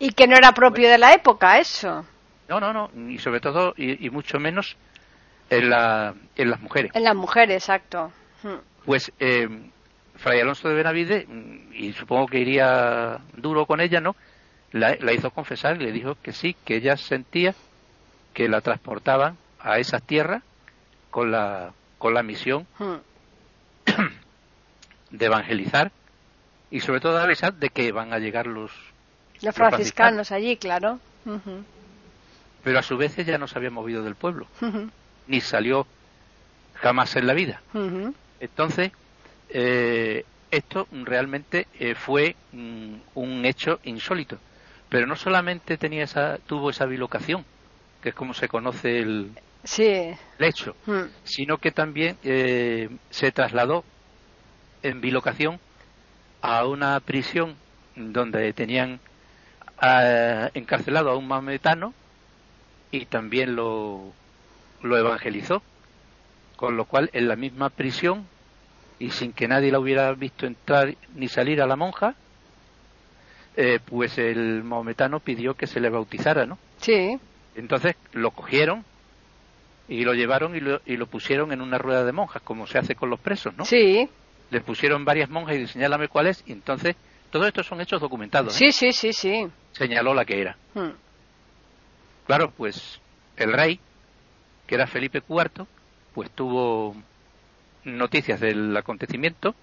[0.00, 2.04] y que no era propio de la época, eso.
[2.50, 4.76] No, no, no, y sobre todo, y, mucho menos
[5.50, 6.90] en, la, en las mujeres.
[6.96, 8.10] En las mujeres, exacto.
[8.42, 8.56] Hmm.
[8.84, 9.48] Pues eh,
[10.16, 11.28] Fray Alonso de Benavide,
[11.72, 14.16] y supongo que iría duro con ella, ¿no?
[14.72, 17.54] La, hizo confesar y le dijo que sí, que ella sentía
[18.34, 20.42] que la transportaban a esas tierras
[21.12, 22.94] con la, con la misión hmm.
[25.12, 25.92] de evangelizar
[26.68, 28.72] y sobre todo avisar de que van a llegar los
[29.40, 30.98] los franciscanos allí, claro.
[32.62, 34.46] Pero a su vez ella no se había movido del pueblo,
[35.26, 35.86] ni salió
[36.74, 37.62] jamás en la vida.
[38.40, 38.92] Entonces,
[39.50, 44.38] eh, esto realmente eh, fue mm, un hecho insólito.
[44.88, 47.44] Pero no solamente tenía esa, tuvo esa bilocación,
[48.02, 49.30] que es como se conoce el,
[50.38, 50.74] hecho,
[51.22, 53.84] sino que también eh, se trasladó
[54.82, 55.60] en bilocación
[56.40, 57.54] a una prisión
[57.94, 59.00] donde tenían
[60.54, 61.94] encarcelado a un mametano
[62.90, 64.12] y también lo,
[64.82, 65.62] lo evangelizó.
[66.56, 68.26] Con lo cual, en la misma prisión,
[68.98, 72.14] y sin que nadie la hubiera visto entrar ni salir a la monja,
[73.56, 76.58] eh, pues el maometano pidió que se le bautizara, ¿no?
[76.76, 77.18] Sí.
[77.54, 78.84] Entonces lo cogieron
[79.88, 82.78] y lo llevaron y lo, y lo pusieron en una rueda de monjas, como se
[82.78, 83.64] hace con los presos, ¿no?
[83.64, 84.08] Sí.
[84.50, 86.94] Le pusieron varias monjas y señálame cuál es, y entonces
[87.30, 88.52] todo esto son hechos documentados.
[88.52, 88.72] Sí, ¿eh?
[88.72, 89.46] sí, sí, sí.
[89.72, 90.56] Señaló la que era.
[90.74, 90.90] Hmm.
[92.30, 93.00] Claro, pues
[93.36, 93.80] el rey,
[94.68, 95.66] que era Felipe IV,
[96.14, 96.94] pues tuvo
[97.82, 99.56] noticias del acontecimiento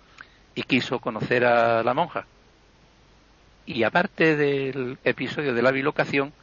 [0.53, 2.26] y quiso conocer a la monja.
[3.65, 6.34] Y aparte del episodio de la bilocación,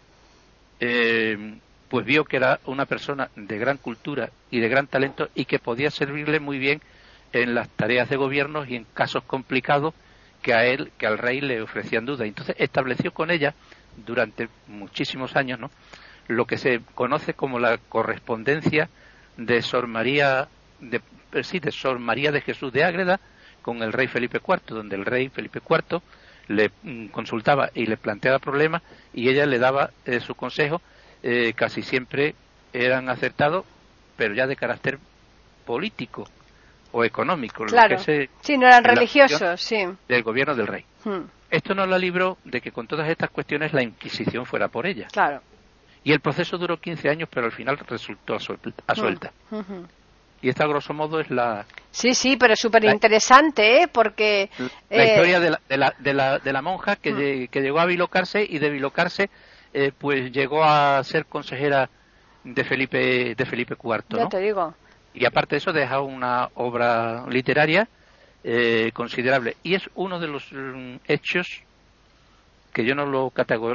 [0.80, 1.58] eh,
[1.90, 5.58] pues vio que era una persona de gran cultura y de gran talento y que
[5.58, 6.80] podía servirle muy bien
[7.34, 9.92] en las tareas de gobierno y en casos complicados
[10.40, 12.26] que a él, que al rey le ofrecían dudas.
[12.26, 13.54] Entonces estableció con ella
[14.06, 15.70] durante muchísimos años, ¿no?
[16.28, 18.88] Lo que se conoce como la correspondencia
[19.36, 20.48] de Sor María
[20.80, 21.00] de,
[21.32, 23.20] eh, sí, de Sor María de Jesús de Ágreda
[23.62, 26.00] con el rey Felipe IV, donde el rey Felipe IV
[26.48, 30.82] le mm, consultaba y le planteaba problemas y ella le daba eh, su consejo,
[31.22, 32.34] eh, casi siempre
[32.72, 33.64] eran acertados,
[34.16, 34.98] pero ya de carácter
[35.64, 36.28] político
[36.92, 37.64] o económico.
[37.64, 37.98] Claro.
[37.98, 39.84] sí, no eran religiosos, sí.
[40.08, 40.84] Del gobierno del rey.
[41.04, 41.22] Hmm.
[41.50, 45.08] Esto no la libró de que con todas estas cuestiones la Inquisición fuera por ella.
[45.12, 45.40] Claro.
[46.04, 49.32] Y el proceso duró 15 años, pero al final resultó a suelta.
[50.42, 51.64] Y esta, grosso modo, es la...
[51.90, 53.88] Sí, sí, pero es súper interesante, ¿eh?
[53.88, 54.50] Porque...
[54.90, 57.80] La eh, historia de la, de la, de la, de la monja que, que, llegó
[57.80, 59.30] a bilocarse y de bilocarse,
[59.72, 61.88] eh, pues llegó a ser consejera
[62.44, 64.18] de Felipe, de Felipe IV, ¿no?
[64.18, 64.74] Ya te digo.
[65.14, 67.88] Y aparte de eso, deja una obra literaria
[68.42, 69.56] eh, considerable.
[69.62, 71.62] Y es uno de los mm, hechos
[72.74, 73.32] que yo no lo,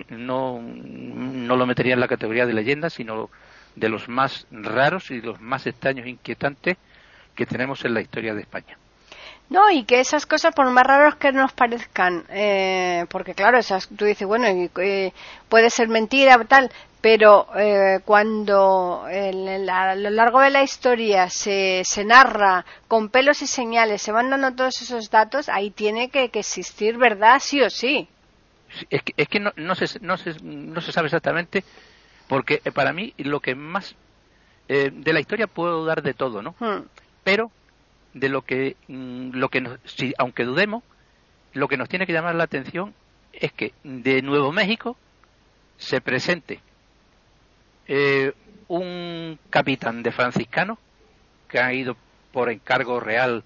[0.10, 3.30] no, no lo metería en la categoría de leyenda, sino
[3.76, 6.78] de los más raros y los más extraños e inquietantes
[7.34, 8.78] que tenemos en la historia de España.
[9.50, 13.88] No, y que esas cosas, por más raros que nos parezcan, eh, porque claro, esas,
[13.88, 15.12] tú dices, bueno, eh,
[15.48, 16.70] puede ser mentira, tal,
[17.02, 23.48] pero eh, cuando a lo largo de la historia se, se, narra con pelos y
[23.48, 28.08] señales, se van dando todos esos datos, ahí tiene que, existir verdad sí o sí.
[28.90, 31.64] Es que, es que no, no, se, no, se, no se sabe exactamente,
[32.28, 33.96] porque eh, para mí lo que más
[34.68, 36.56] eh, de la historia puedo dar de todo, ¿no?
[36.60, 36.86] Hmm.
[37.24, 37.52] Pero
[38.14, 40.84] de lo que, mm, lo que nos, si, aunque dudemos,
[41.54, 42.94] lo que nos tiene que llamar la atención
[43.34, 44.98] es que de Nuevo México
[45.78, 46.60] se presente
[47.88, 48.34] eh,
[48.68, 50.78] un capitán de franciscanos
[51.48, 51.98] que ha ido
[52.32, 53.44] por encargo real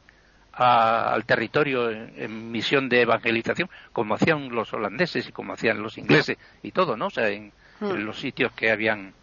[0.54, 6.38] al territorio en, misión de evangelización, como hacían los holandeses y como hacían los ingleses
[6.62, 7.08] y todo, ¿no?
[7.08, 7.92] O sea, en, hmm.
[8.06, 9.14] los sitios que habían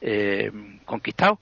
[0.00, 0.50] eh,
[0.84, 1.38] conquistado.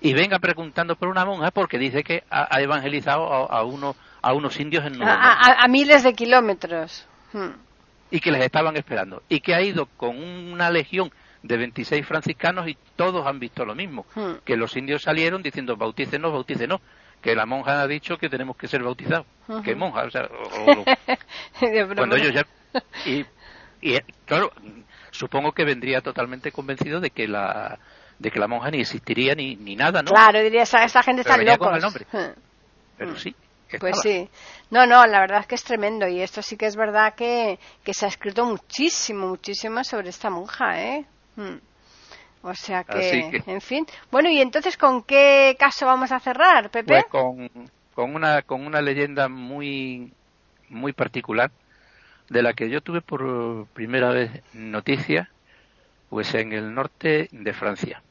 [0.00, 4.60] Y venga preguntando por una monja porque dice que ha, evangelizado a, uno, a unos
[4.60, 7.06] indios en Nueva a, a, miles de kilómetros.
[7.32, 7.50] Hmm.
[8.10, 9.22] Y que les estaban esperando.
[9.28, 11.10] Y que ha ido con una legión
[11.42, 14.44] de 26 franciscanos y todos han visto lo mismo, hmm.
[14.44, 16.80] que los indios salieron diciendo bautícenos, bautícenos,
[17.22, 19.26] que la monja ha dicho que tenemos que ser bautizados,
[19.64, 20.28] que monja, o sea,
[21.96, 22.46] cuando ellos ya
[23.04, 23.24] y,
[23.80, 24.52] y, claro,
[25.10, 27.78] supongo que vendría totalmente convencido de que la
[28.18, 30.10] de que la monja ni existiría ni, ni nada, ¿no?
[30.10, 31.78] Claro, diría esa, esa gente está loca.
[32.96, 33.34] Pero sí.
[33.78, 34.28] Pues sí.
[34.70, 37.58] No, no, la verdad es que es tremendo y esto sí que es verdad que,
[37.84, 41.06] que se ha escrito muchísimo, muchísimo sobre esta monja, ¿eh?
[41.36, 41.58] Hmm.
[42.42, 43.86] O sea que, en fin.
[44.10, 46.86] Bueno, ¿y entonces con qué caso vamos a cerrar, Pepe?
[46.86, 47.50] Pues con,
[47.94, 50.12] con, una, con una leyenda muy,
[50.68, 51.50] muy particular
[52.28, 55.30] de la que yo tuve por primera vez noticia,
[56.10, 58.02] pues en el norte de Francia.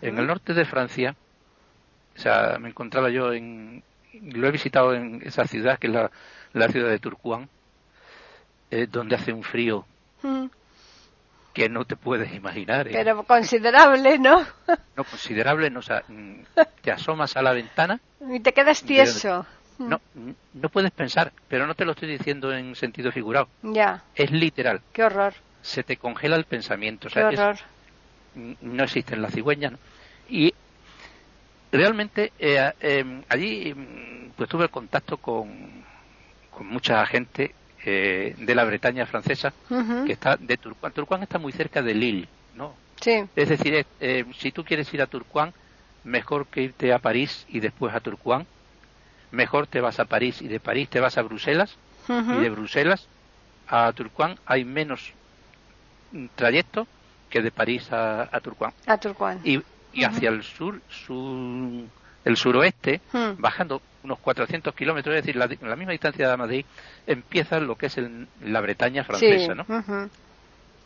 [0.00, 1.14] En el norte de Francia,
[2.16, 3.84] o sea, me encontraba yo en,
[4.20, 6.10] lo he visitado en esa ciudad que es la,
[6.54, 7.48] la ciudad de Turcuán,
[8.70, 9.84] eh, donde hace un frío
[11.56, 12.86] que no te puedes imaginar.
[12.86, 12.90] ¿eh?
[12.92, 14.44] Pero considerable, ¿no?
[14.94, 16.40] no, considerable, no, o sea, mm,
[16.82, 17.98] te asomas a la ventana.
[18.30, 19.46] Y te quedas tieso.
[19.78, 19.98] No,
[20.52, 23.48] no puedes pensar, pero no te lo estoy diciendo en sentido figurado.
[23.62, 24.04] Ya.
[24.14, 24.82] Es literal.
[24.92, 25.32] Qué horror.
[25.62, 27.08] Se te congela el pensamiento.
[27.08, 27.56] O sea, Qué horror.
[28.60, 29.72] no existen las cigüeñas.
[30.28, 30.52] Y
[31.72, 35.82] realmente eh, em, allí mm, pues tuve contacto con,
[36.50, 37.54] con mucha gente
[37.86, 39.52] eh, de la Bretaña francesa,
[40.04, 40.92] que está de Turquán.
[40.92, 42.74] Turquán está muy cerca de Lille, ¿no?
[43.00, 43.24] Sí.
[43.36, 45.52] Es decir, eh, si tú quieres ir a Turquán,
[46.04, 48.46] mejor que irte a París y después a Turquán.
[49.30, 51.76] Mejor te vas a París y de París te vas a Bruselas
[52.08, 53.08] y de Bruselas
[53.68, 55.12] a Turquán hay menos
[56.36, 56.86] trayecto
[57.28, 58.72] que de París a, a Turquán.
[58.86, 59.40] A Turquán.
[59.44, 59.60] Y,
[59.92, 61.84] y hacia el sur, sur,
[62.24, 63.00] el suroeste,
[63.38, 66.64] bajando unos 400 kilómetros, es decir, la, la, misma distancia de Madrid,
[67.06, 68.00] empieza lo que es
[68.42, 69.66] la Bretaña francesa, ¿no?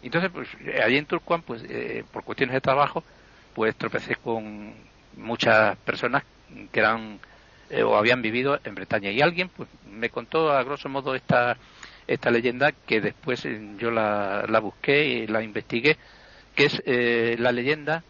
[0.03, 0.49] Entonces, pues,
[0.83, 3.05] allí en Turquán, pues, eh, por cuestiones de trabajo,
[3.55, 4.73] pues tropecé con
[5.16, 6.23] muchas personas
[6.73, 7.18] que eran
[7.68, 9.11] eh, o habían vivido en Bretaña.
[9.11, 11.57] Y alguien, pues, me contó a grosso modo esta,
[12.07, 15.99] esta leyenda que después eh, yo la, la busqué y la investigué,
[16.55, 16.83] que es
[17.39, 18.03] la leyenda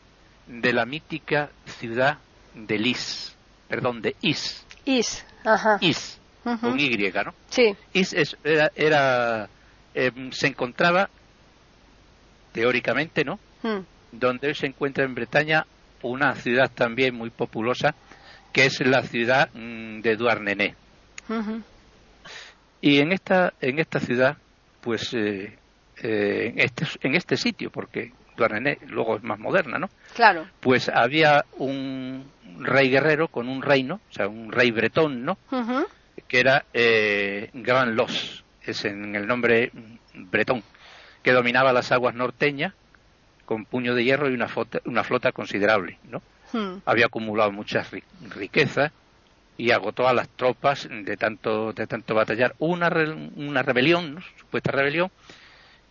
[0.47, 2.19] de la mítica ciudad
[2.55, 3.37] de Lis,
[3.69, 5.79] perdón, de Is, Is, ajá.
[5.81, 6.91] Is, con Y,
[7.25, 7.35] ¿no?
[7.49, 7.77] Sí.
[7.93, 9.49] Is era, era
[9.95, 11.09] em, se encontraba,
[12.53, 13.39] teóricamente, ¿no?
[13.63, 13.85] Hmm.
[14.11, 15.65] Donde se encuentra en Bretaña
[16.03, 17.95] una ciudad también muy populosa,
[18.53, 20.75] que es la ciudad mm, de Douarnenez.
[22.81, 24.37] Y en esta, en esta ciudad,
[24.81, 25.57] pues eh,
[26.03, 28.13] eh, en, este, en este sitio, porque
[28.89, 29.89] Luego es más moderna, ¿no?
[30.15, 30.47] Claro.
[30.61, 32.25] Pues había un
[32.59, 35.39] rey guerrero con un reino, o sea, un rey bretón, ¿no?
[36.29, 39.71] Que era eh, Gran Los, es en el nombre
[40.15, 40.63] bretón,
[41.23, 42.75] que dominaba las aguas norteñas
[43.47, 46.23] con puño de hierro y una flota, una flota considerable, ¿no?
[46.53, 46.79] Hmm.
[46.87, 48.03] Había acumulado muchas ri-
[48.35, 48.93] riquezas
[49.57, 52.55] y agotó a las tropas de tanto de tanto batallar.
[52.59, 54.21] Una re- una rebelión, ¿no?
[54.39, 55.11] supuesta rebelión,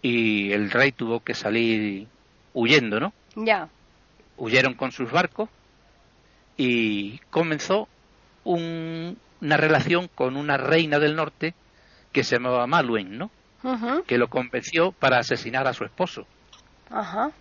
[0.02, 2.08] y el rey tuvo que salir
[2.60, 3.14] huyendo, ¿no?
[3.36, 3.70] Ya.
[4.38, 5.50] Huyeron con sus barcos
[6.58, 7.88] y comenzó
[8.44, 11.54] un- una relación con una reina del norte
[12.12, 13.32] que se llamaba Maluen, ¿no?
[13.64, 14.04] Ujú.
[14.04, 16.26] Que lo convenció para asesinar a su esposo.
[16.90, 17.32] Ajá.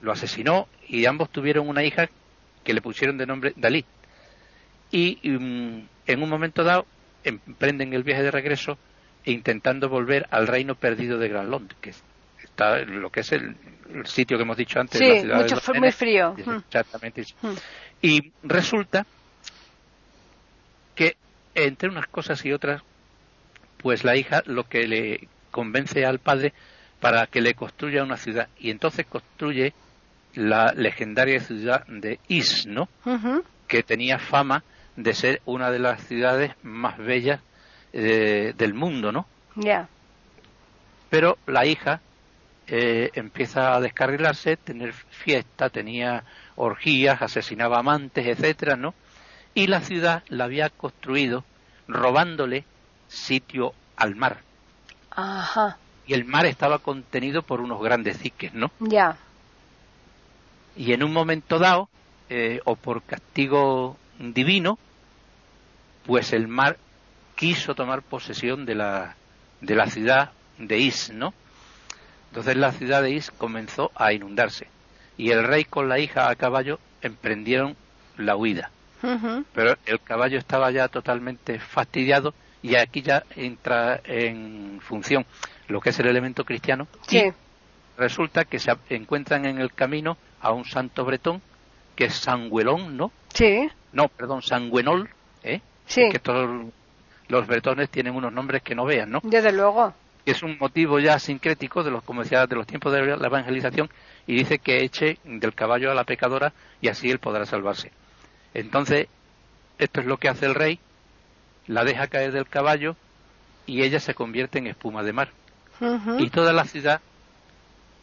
[0.00, 2.08] Lo asesinó y ambos tuvieron una hija
[2.64, 3.84] que le pusieron de nombre Dalí.
[4.90, 6.86] Y mm, en un momento dado
[7.24, 8.76] emprenden el viaje de regreso
[9.24, 11.90] intentando volver al reino perdido de Granlund, que
[12.52, 13.56] está lo que es el,
[13.92, 14.98] el sitio que hemos dicho antes.
[14.98, 16.34] Sí, la ciudad mucho muy frío.
[16.34, 16.56] Mm.
[16.68, 17.24] Exactamente.
[17.24, 17.34] sí.
[17.42, 17.54] Mm.
[18.02, 19.06] Y resulta
[20.94, 21.16] que
[21.54, 22.82] entre unas cosas y otras,
[23.78, 26.52] pues la hija lo que le convence al padre
[27.00, 29.72] para que le construya una ciudad y entonces construye
[30.34, 32.88] la legendaria ciudad de Is, ¿no?
[33.04, 33.44] Ujú.
[33.68, 34.62] Que tenía fama
[34.96, 37.40] de ser una de las ciudades más bellas
[37.92, 39.26] eh, del mundo, ¿no?
[39.54, 39.88] Ya.
[41.10, 42.00] pero la hija
[42.66, 46.24] eh, empieza a descarrilarse, tener fiesta, tenía
[46.56, 48.94] orgías, asesinaba amantes, etcétera, ¿no?
[49.54, 51.44] Y la ciudad la había construido
[51.88, 52.64] robándole
[53.08, 54.38] sitio al mar.
[55.10, 55.76] Ajá.
[56.06, 58.70] Y el mar estaba contenido por unos grandes diques, ¿no?
[58.80, 59.16] Ya.
[60.76, 61.88] Y en un momento dado,
[62.30, 64.78] eh, o por castigo divino,
[66.06, 66.78] pues el mar
[67.36, 69.16] quiso tomar posesión de la,
[69.60, 71.34] de la ciudad de Is, ¿no?
[72.32, 74.66] Entonces la ciudad de Is comenzó a inundarse
[75.18, 77.76] y el rey con la hija a caballo emprendieron
[78.16, 78.70] la huida.
[79.52, 85.26] Pero el caballo estaba ya totalmente fastidiado y aquí ya entra en función
[85.68, 86.88] lo que es el elemento cristiano.
[87.06, 87.18] Sí.
[87.18, 87.32] Y
[87.98, 91.42] resulta que se encuentran en el camino a un santo bretón
[91.94, 93.12] que es Sangüelón, ¿no?
[93.34, 93.68] Sí.
[93.92, 95.10] No, perdón, Sangüenol,
[95.42, 95.60] ¿eh?
[95.84, 96.08] Sí.
[96.10, 96.48] Que todos
[97.28, 99.20] los bretones tienen unos nombres que no vean, ¿no?
[99.22, 99.92] Desde luego.
[100.24, 103.26] Que es un motivo ya sincrético de los, como decía, de los tiempos de la
[103.26, 103.90] evangelización
[104.26, 107.90] y dice que eche del caballo a la pecadora y así él podrá salvarse.
[108.54, 109.08] Entonces,
[109.78, 110.78] esto es lo que hace el rey,
[111.66, 112.96] la deja caer del caballo
[113.66, 115.30] y ella se convierte en espuma de mar
[116.18, 117.00] y toda la ciudad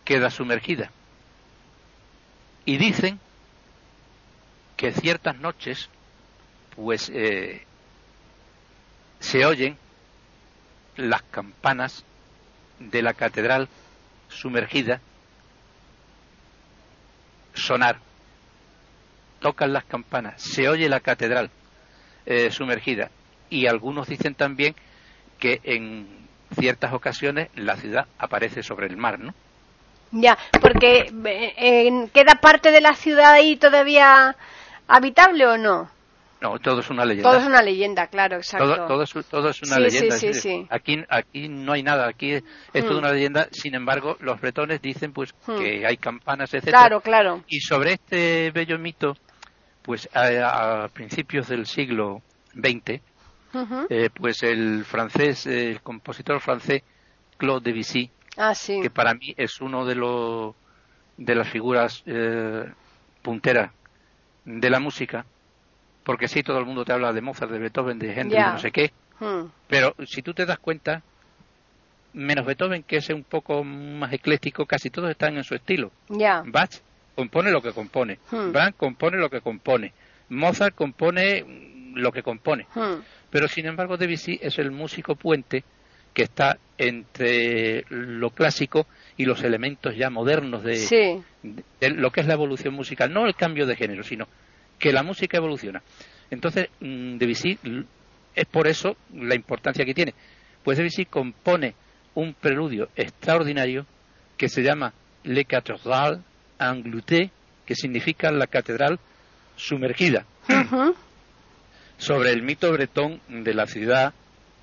[0.04, 0.92] queda sumergida.
[2.66, 3.20] Y dicen
[4.76, 5.90] que ciertas noches,
[6.76, 7.66] pues eh,
[9.20, 9.78] se oyen
[10.96, 12.04] las campanas
[12.80, 13.68] de la catedral
[14.30, 15.02] sumergida
[17.54, 18.00] sonar.
[19.40, 21.50] Tocan las campanas, se oye la catedral
[22.26, 23.10] eh, sumergida.
[23.50, 24.76] Y algunos dicen también
[25.40, 26.08] que en
[26.60, 29.34] ciertas ocasiones la ciudad aparece sobre el mar, ¿no?
[30.12, 31.12] Ya, porque
[31.58, 34.36] eh, ¿queda parte de la ciudad ahí todavía
[34.88, 35.90] habitable o no?
[36.42, 37.30] No, todo es una leyenda.
[37.30, 38.66] Todo es una leyenda, claro, exacto.
[38.76, 40.16] todo, todo es, todo es una Sí, leyenda.
[40.16, 40.68] sí, sí, decir, sí.
[40.70, 43.04] Aquí, aquí no hay nada, aquí es, es toda Hmm.
[43.04, 43.48] una leyenda.
[43.52, 45.58] Sin embargo, los bretones dicen pues Hmm.
[45.60, 46.78] que hay campanas, etcétera.
[46.80, 47.44] Claro, claro.
[47.48, 49.16] Y sobre este bello mito,
[49.82, 52.22] pues a, a principios del siglo
[52.54, 53.02] XX,
[53.90, 56.84] eh, pues el francés, el compositor francés
[57.38, 60.56] Claude Debussy, Ah, que para mí es uno de los
[61.18, 62.64] de las figuras eh,
[63.22, 63.72] punteras
[64.46, 65.26] de la música,
[66.04, 68.54] porque sí todo el mundo te habla de Mozart, de Beethoven, de Händel, Ya.
[68.54, 69.46] no sé qué, Mm.
[69.68, 71.02] pero si tú te das cuenta,
[72.14, 75.92] menos Beethoven que es un poco más ecléctico, casi todos están en su estilo.
[76.46, 76.72] Bach
[77.16, 78.52] compone lo que compone, Hmm.
[78.52, 79.94] Brahms compone lo que compone,
[80.30, 81.46] Mozart compone
[81.96, 82.66] lo que compone.
[82.76, 83.02] Mm.
[83.30, 85.64] Pero sin embargo Debussy es el músico puente
[86.14, 88.88] que está entre lo clásico
[89.18, 91.22] y los elementos ya modernos de, Sí.
[91.44, 94.28] de- de lo que es la evolución musical, no el cambio de género, sino
[94.80, 95.84] que la música evoluciona.
[96.32, 97.58] Entonces, mm, Debussy
[98.36, 100.14] es por eso la importancia que tiene.
[100.64, 101.76] Pues Debussy compone
[102.16, 103.86] un preludio extraordinario
[104.38, 106.20] que se llama Le Cathédrale
[106.60, 107.30] Engloutée,
[107.66, 109.00] que significa la catedral
[109.56, 110.26] sumergida
[111.98, 114.14] sobre el mito bretón de la ciudad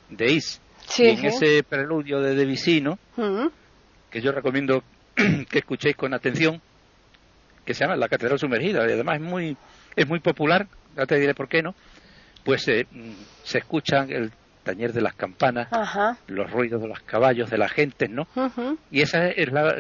[0.09, 0.61] de Is.
[0.89, 1.27] Sí, y en sí.
[1.27, 2.99] ese preludio de Debussy, ¿no?
[4.11, 4.83] Que yo recomiendo
[5.15, 6.61] que escuchéis con atención,
[7.65, 9.57] que se llama La Catedral Sumergida, y además es muy,
[9.97, 11.75] es muy popular, ya te diré por qué, ¿no?
[12.45, 12.87] Pues eh,
[13.43, 14.31] se escucha el
[14.63, 16.17] tañer de las campanas, Ajá.
[16.29, 18.27] los ruidos de los caballos, de la gente, ¿no?
[18.91, 19.75] Y ese es la-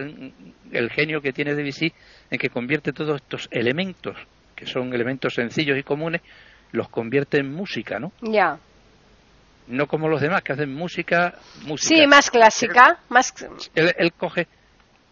[0.72, 1.92] el genio que tiene Debussy
[2.30, 4.16] en que convierte todos estos elementos,
[4.56, 6.22] que son elementos sencillos y comunes,
[6.72, 8.12] los convierte en música, ¿no?
[8.22, 8.58] Ya.
[9.68, 11.94] No como los demás que hacen música, música.
[11.94, 13.32] Sí, más clásica, más
[13.74, 14.46] Él, él coge,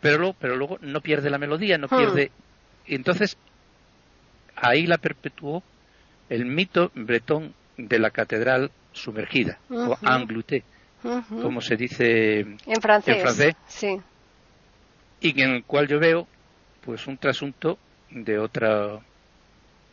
[0.00, 1.96] pero luego, pero luego no pierde la melodía, no Hmm.
[1.98, 2.30] pierde.
[2.86, 3.36] Y entonces
[4.56, 5.62] ahí la perpetuó
[6.28, 10.06] el mito bretón de la catedral sumergida, o Ujú.
[10.06, 10.62] englouté,
[11.02, 11.42] Ujú.
[11.42, 13.16] como se dice en francés.
[13.16, 13.54] en francés.
[13.66, 14.00] Sí.
[15.20, 16.26] y en el cual yo veo
[16.84, 17.78] pues un trasunto
[18.10, 19.00] de otra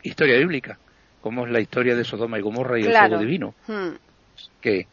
[0.04, 0.78] historia bíblica,
[1.22, 3.96] como es la historia de Sodoma y Gomorra y el fuego divino, Mm.
[4.60, 4.88] que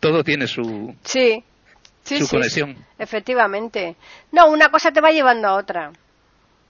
[0.00, 1.42] todo tiene su, Sí.
[2.02, 2.76] Sí, su sí, conexión.
[2.98, 3.96] Efectivamente.
[4.30, 5.90] No, una cosa te va llevando a otra.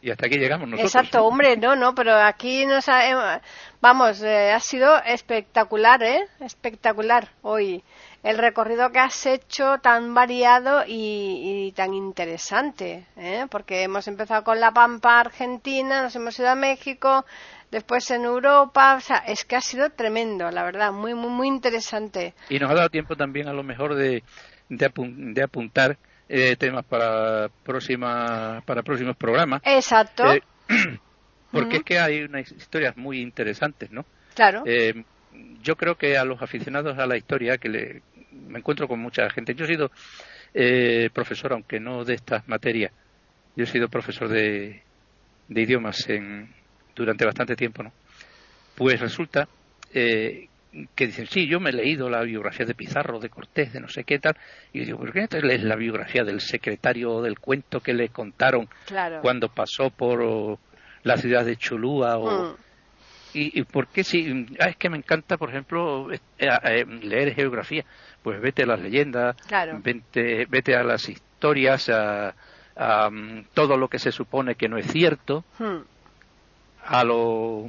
[0.07, 0.95] Y hasta aquí llegamos nosotros.
[0.95, 3.41] Exacto, hombre, no, no, pero aquí nos ha, eh,
[3.81, 6.29] vamos, eh, ha sido espectacular, ¿eh?
[6.39, 7.83] Espectacular hoy
[8.23, 13.47] el recorrido que has hecho tan variado y, y tan interesante, ¿eh?
[13.51, 17.25] Porque hemos empezado con la Pampa Argentina, nos hemos ido a México,
[17.73, 21.49] después en Europa, o sea, es que ha sido tremendo, la verdad, muy, muy, muy
[21.49, 22.35] interesante.
[22.49, 24.23] Y nos ha dado tiempo también a lo mejor de,
[24.69, 25.99] de, apun- de apuntar
[26.29, 29.63] eh, temas para, próxima, para próximos programas.
[29.65, 30.43] Exacto, Eh,
[31.53, 34.05] porque es que hay unas historias muy interesantes, ¿no?
[34.35, 34.63] claro.
[34.67, 35.05] Eh,
[35.63, 38.03] yo creo que a los aficionados a la historia, que le,
[38.49, 39.91] me encuentro con mucha gente, yo he sido
[40.55, 42.93] eh, profesor, aunque no de estas materias,
[43.55, 44.83] yo he sido profesor de,
[45.49, 46.49] de idiomas en,
[46.95, 47.93] durante bastante tiempo, ¿no?
[48.75, 49.49] Pues resulta
[49.93, 50.49] eh,
[50.95, 53.89] que dicen, sí, yo me he leído la biografía de Pizarro, de Cortés, de no
[53.89, 54.37] sé qué tal,
[54.73, 57.95] y yo digo, ¿por qué no te lees la biografía del secretario del cuento que
[57.95, 59.21] le contaron Claro.
[59.23, 60.59] cuando pasó por oh,
[61.03, 62.57] la ciudad de Cholula o, Mm.
[63.35, 67.35] ¿Y, y por qué si ah, es que me encanta, por ejemplo, eh, eh, leer
[67.35, 67.85] geografía?
[68.23, 69.79] Pues vete a las leyendas, Claro.
[69.83, 72.35] vete, vete a las historias, a,
[72.77, 75.81] a, mm, todo lo que se supone que no es cierto, Mm.
[76.87, 77.69] a lo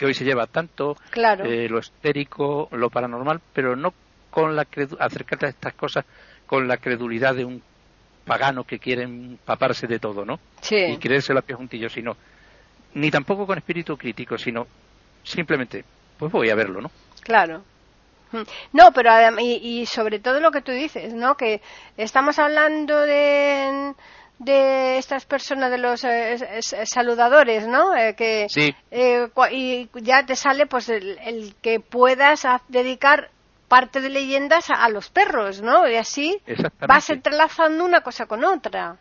[0.00, 1.44] que hoy se lleva tanto, Claro.
[1.44, 3.92] eh, lo estérico, lo paranormal, pero no
[4.30, 4.66] con la
[4.98, 6.06] acercarte a estas cosas
[6.46, 7.62] con la credulidad de un
[8.24, 10.40] pagano que quiere empaparse de todo, ¿no?
[10.62, 10.76] sí.
[10.76, 12.16] y creerse la pie juntillo, sino
[12.94, 14.66] ni tampoco con espíritu crítico, sino
[15.22, 15.84] simplemente,
[16.18, 16.90] pues voy a verlo, ¿no?
[17.22, 17.62] Claro.
[18.32, 18.42] Mm.
[18.72, 21.36] No, pero y, y sobre todo lo que tú dices, ¿no?
[21.36, 21.60] Que
[21.98, 23.92] estamos hablando de,
[24.40, 27.94] de estas personas, de los eh, es- saludadores, ¿no?
[27.94, 28.74] Eh, que, Sí.
[28.90, 33.30] eh, y ya te sale pues el, el que puedas dedicar
[33.68, 35.86] parte de leyendas a, a los perros, ¿no?
[35.88, 36.40] Y así
[36.88, 38.96] vas entrelazando una cosa con otra.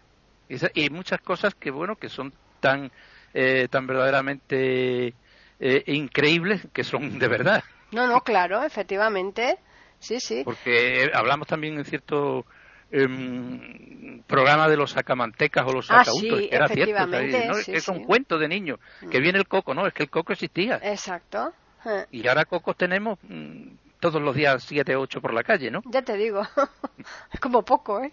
[0.74, 2.92] Y muchas cosas que, bueno, que son tan,
[3.34, 5.14] eh, tan verdaderamente
[5.60, 7.64] eh, increíbles que son de verdad.
[7.92, 9.58] No, no, claro, efectivamente.
[10.00, 10.44] Sí, sí.
[10.44, 12.46] Porque hablamos también en cierto
[12.92, 17.18] em, programa de los sacamantecas o los Ah, sacautos, sí, era cierto,
[17.72, 18.04] es un sí.
[18.06, 18.80] cuento de niño,
[19.12, 20.80] que viene el coco, no, es que el coco existía.
[20.84, 21.52] Exacto.
[21.86, 22.06] Eh.
[22.12, 23.64] Y ahora cocos tenemos mm,
[24.00, 25.82] todos los días siete o ocho por la calle, ¿no?
[25.86, 26.42] Ya te digo,
[27.34, 28.12] es como poco, ¿eh?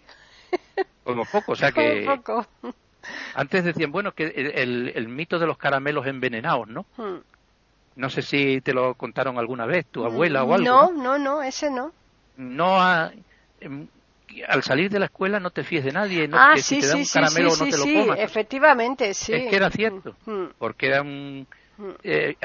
[1.03, 2.47] Como poco, o sea que Como poco.
[3.35, 6.85] antes decían, bueno, que el, el- el mito de los caramelos envenenados, ¿no?
[6.97, 7.17] Hmm.
[7.97, 10.65] No sé si te lo contaron alguna vez, tu abuela o algo.
[10.65, 11.03] No, ¿no?
[11.03, 11.91] no, no, ese no.
[12.37, 13.11] No ha-
[13.59, 13.87] em,
[14.47, 16.81] al salir de la escuela no te fíes de nadie, no, ah, que sí, si
[16.81, 18.19] te da sí, un sí, caramelo sí, no sí, te lo sí, comas.
[18.19, 19.33] efectivamente, sí.
[19.33, 20.45] Es que era cierto, Hmm.
[20.57, 21.47] porque eran
[21.79, 21.91] Hmm.
[22.03, 22.35] eh,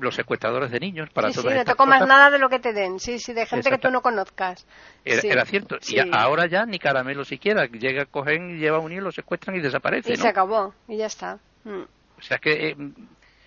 [0.00, 2.08] los secuestradores de niños para Sí, sí, todas no te comas cosas.
[2.08, 4.66] nada de lo que te den, sí, sí, de gente que tú no conozcas.
[5.04, 5.76] Era, Sí, era cierto.
[5.82, 5.96] sí.
[5.96, 7.66] Y ahora ya ni caramelo siquiera.
[7.66, 10.14] Llega, cogen, lleva un hilo, lo secuestran y desaparece.
[10.14, 10.22] Y ¿no?
[10.22, 11.38] se acabó, y ya está.
[11.66, 12.76] O sea que eh,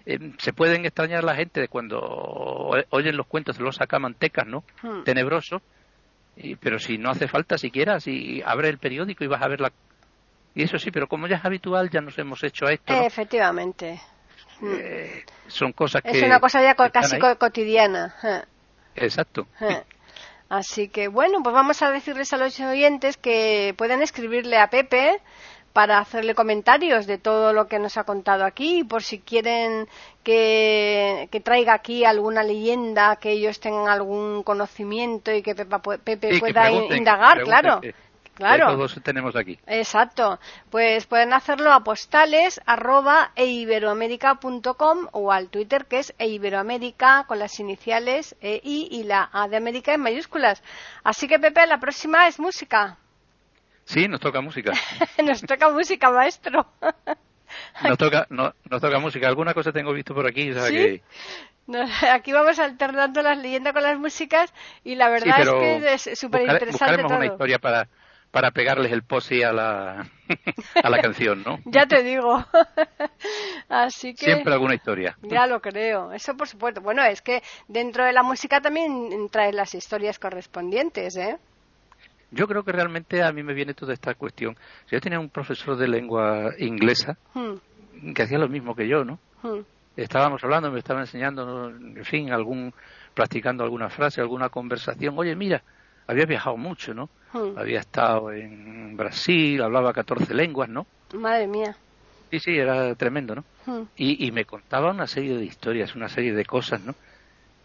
[0.05, 1.99] eh, se pueden extrañar la gente de cuando
[2.91, 4.63] oyen los cuentos de los sacamantecas, ¿no?
[4.83, 5.03] Hmm.
[5.05, 5.63] Tenebrosos.
[6.35, 9.61] Y, pero si no hace falta siquiera, si abre el periódico y vas a ver
[9.61, 9.71] la...
[10.55, 13.03] Y eso sí, pero como ya es habitual, ya nos hemos hecho a esto, ¿no?
[13.03, 14.01] Efectivamente.
[14.63, 16.11] Eh, son cosas que...
[16.11, 17.35] es una cosa ya casi ahí.
[17.37, 18.15] cotidiana.
[18.23, 18.41] eh.
[18.95, 19.47] Exacto.
[19.61, 19.83] Eh.
[20.49, 25.21] Así que bueno, pues vamos a decirles a los oyentes que pueden escribirle a Pepe
[25.73, 29.87] para hacerle comentarios de todo lo que nos ha contado aquí, por si quieren
[30.23, 36.33] que, que traiga aquí alguna leyenda, que ellos tengan algún conocimiento y que Pepa Pepe
[36.33, 37.81] Sí, pueda indagar, que claro.
[38.33, 38.67] Claro.
[38.71, 39.59] todos tenemos aquí.
[39.67, 40.39] Exacto.
[40.69, 47.59] Pues pueden hacerlo a postales arroba eiberoamerica.com o al Twitter que es eiberoamerica con las
[47.59, 50.63] iniciales EI y la A de América en mayúsculas.
[51.03, 52.97] Así que Pepe, la próxima es música.
[53.91, 54.71] Sí, nos toca música.
[55.21, 56.65] Nos toca música, maestro.
[57.83, 59.27] nos toca, no, nos toca música.
[59.27, 61.01] Alguna cosa tengo visto por aquí, o que...
[62.09, 64.53] aquí vamos alternando las leyendas con las músicas
[64.85, 67.89] y la verdad es que es súper interesante una historia para,
[68.31, 70.09] para pegarles el pose a la,
[70.83, 71.59] a la canción, ¿no?
[71.65, 72.45] ya te digo.
[73.67, 74.23] Así que...
[74.23, 75.17] Siempre alguna historia.
[75.23, 76.79] Ya lo creo, eso por supuesto.
[76.79, 81.37] Bueno, es que dentro de la música también trae las historias correspondientes, ¿eh?
[82.31, 84.55] Yo creo que realmente a mí me viene toda esta cuestión.
[84.89, 88.11] Yo tenía un profesor de lengua inglesa hmm.
[88.13, 89.19] que hacía lo mismo que yo, ¿no?
[89.43, 89.59] Hmm.
[89.97, 92.73] Estábamos hablando, me estaba enseñando, en fin, algún
[93.13, 95.13] practicando alguna frase, alguna conversación.
[95.17, 95.61] Oye, mira,
[96.07, 97.09] había viajado mucho, ¿no?
[97.33, 97.57] Hmm.
[97.57, 100.87] Había estado en Brasil, hablaba 14 lenguas, ¿no?
[101.13, 101.75] Madre mía.
[102.31, 103.43] Sí, sí, era tremendo, ¿no?
[103.65, 103.83] Hmm.
[103.97, 106.95] Y, y, me contaba una serie de historias, una serie de cosas, ¿no?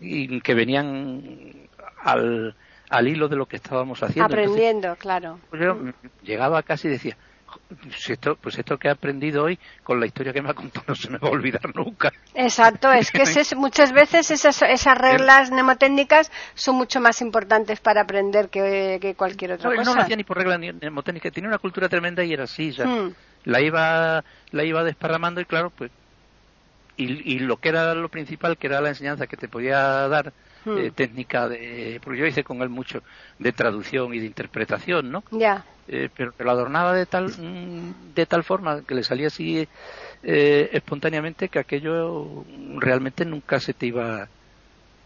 [0.00, 1.68] Y que venían
[2.02, 2.56] al,
[2.88, 4.26] al hilo de lo que estábamos haciendo.
[4.26, 5.38] Aprendiendo, claro.
[5.50, 5.76] Pues yo
[6.22, 7.16] llegaba casi y decía,
[7.68, 10.84] pues esto, pues esto que he aprendido hoy con la historia que me ha contado
[10.88, 12.12] no se me va a olvidar nunca.
[12.34, 13.24] Exacto, es que
[13.56, 19.70] muchas veces esas, esas reglas mnemotécnicas son mucho más importantes para aprender que, cualquier otra
[19.70, 19.82] cosa.
[19.82, 23.14] No lo hacía ni por reglas mnemotécnicas, tenía una cultura tremenda y era así, hmm.
[23.44, 25.90] la iba la iba desparramando y claro, pues
[26.96, 30.32] y, y lo que era lo principal, que era la enseñanza que te podía dar
[30.66, 30.78] Hmm.
[30.78, 33.00] Eh, técnica de porque yo hice con él mucho
[33.38, 38.26] de traducción y de interpretación no ya eh, pero lo adornaba de tal mm, de
[38.26, 39.68] tal forma que le salía así
[40.24, 42.44] eh, espontáneamente que aquello
[42.78, 44.26] realmente nunca se te iba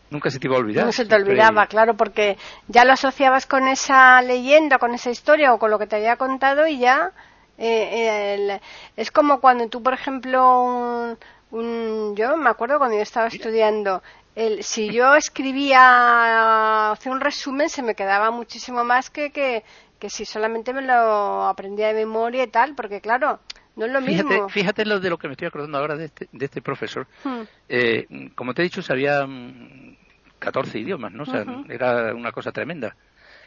[0.09, 0.87] nunca se te iba a olvidar.
[0.87, 5.53] No se te olvidaba, claro, porque ya lo asociabas con esa leyenda, con esa historia
[5.53, 7.13] o con lo que te había contado y ya
[7.59, 11.17] es como cuando tú, por ejemplo,
[11.51, 14.03] un, yo me acuerdo cuando yo estaba estudiando
[14.35, 19.63] el, si yo escribía, hacía un resumen, se me quedaba muchísimo más que, que,
[20.09, 23.41] si solamente me lo aprendía de memoria y tal, porque claro,
[23.77, 24.49] no es lo mismo.
[24.49, 27.07] Fíjate lo de lo que me estoy acordando ahora de este, de este profesor.
[27.25, 27.43] Hmm.
[27.69, 29.27] Eh, como te he dicho, sabía
[30.39, 31.25] 14 mm, idiomas, ¿no?
[31.25, 32.97] O sea, era una cosa tremenda.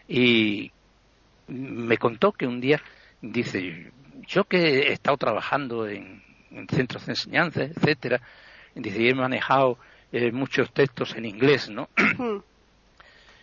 [0.07, 0.71] Y
[1.47, 2.81] me contó que un día,
[3.21, 3.91] dice,
[4.27, 8.21] yo que he estado trabajando en, en centros de enseñanza, etcétera,
[8.75, 9.77] dice, he manejado
[10.13, 11.89] eh, muchos textos en inglés, ¿no?
[12.17, 12.41] Hmm.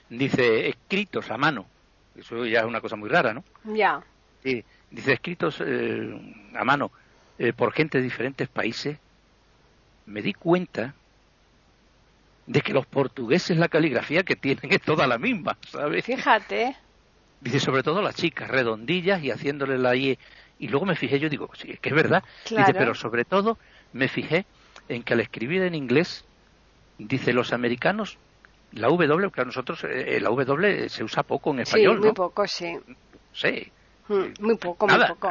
[0.08, 1.66] dice escritos a mano,
[2.16, 3.42] eso ya es una cosa muy rara, ¿no?
[3.64, 4.00] Ya.
[4.42, 6.92] Sí, dice escritos eh, a mano
[7.38, 8.96] eh, por gente de diferentes países.
[10.06, 10.94] Me di cuenta
[12.46, 16.04] de que los portugueses la caligrafía que tienen es toda la misma, ¿sabes?
[16.04, 16.76] Fíjate.
[17.40, 20.18] Dice, sobre todo las chicas, redondillas y haciéndole la I.
[20.58, 22.22] Y luego me fijé, yo digo, sí, es que es verdad.
[22.48, 23.58] Dice, pero sobre todo
[23.92, 24.44] me fijé
[24.88, 26.24] en que al escribir en inglés
[27.08, 28.18] Dice, los americanos,
[28.72, 32.12] la W, que a nosotros eh, la W se usa poco en español, sí, muy
[32.12, 32.78] poco, sí.
[33.32, 33.72] Sí.
[34.08, 35.30] Mm, muy poco, muy poco.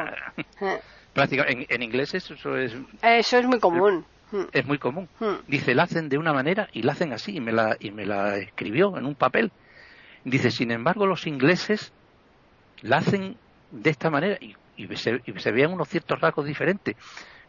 [1.12, 2.74] Prácticamente, en, inglés eso es...
[3.02, 4.04] Eso es muy común.
[4.32, 4.44] Mm.
[4.52, 5.08] Es muy común.
[5.20, 5.46] Mm.
[5.48, 8.04] Dice, la hacen de una manera y la hacen así, y me la, y me
[8.04, 9.52] la escribió en un papel.
[10.24, 11.92] Dice, sin embargo, los ingleses
[12.82, 13.36] la hacen
[13.70, 16.96] de esta manera y, y, se, y se vean unos ciertos rasgos diferentes.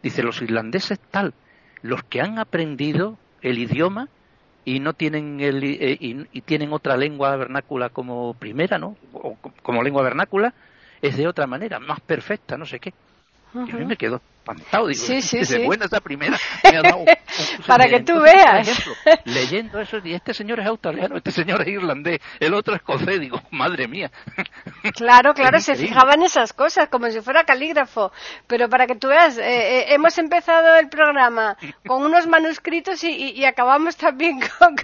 [0.03, 1.33] Dice, los irlandeses tal,
[1.81, 4.07] los que han aprendido el idioma
[4.65, 8.95] y no tienen el, eh, y, tienen otra lengua vernácula como primera, ¿no?
[9.13, 10.53] O como lengua vernácula
[11.01, 12.93] es de otra manera, más perfecta, no sé qué.
[13.53, 15.59] Y a mí me quedo espantado, digo, sí, sí, sí.
[15.65, 17.05] buena esa primera, me ha dado
[17.67, 18.83] Para que tú veas.
[19.25, 23.19] leyendo eso, y este señor es australiano, este señor es irlandés, el otro es escocés,
[23.19, 24.11] digo, madre mía.
[24.95, 28.11] Claro, claro, se fijaban esas cosas, como si fuera calígrafo.
[28.47, 33.31] Pero para que tú veas, eh, eh, hemos empezado el programa con unos manuscritos y,
[33.31, 34.75] y, acabamos también con,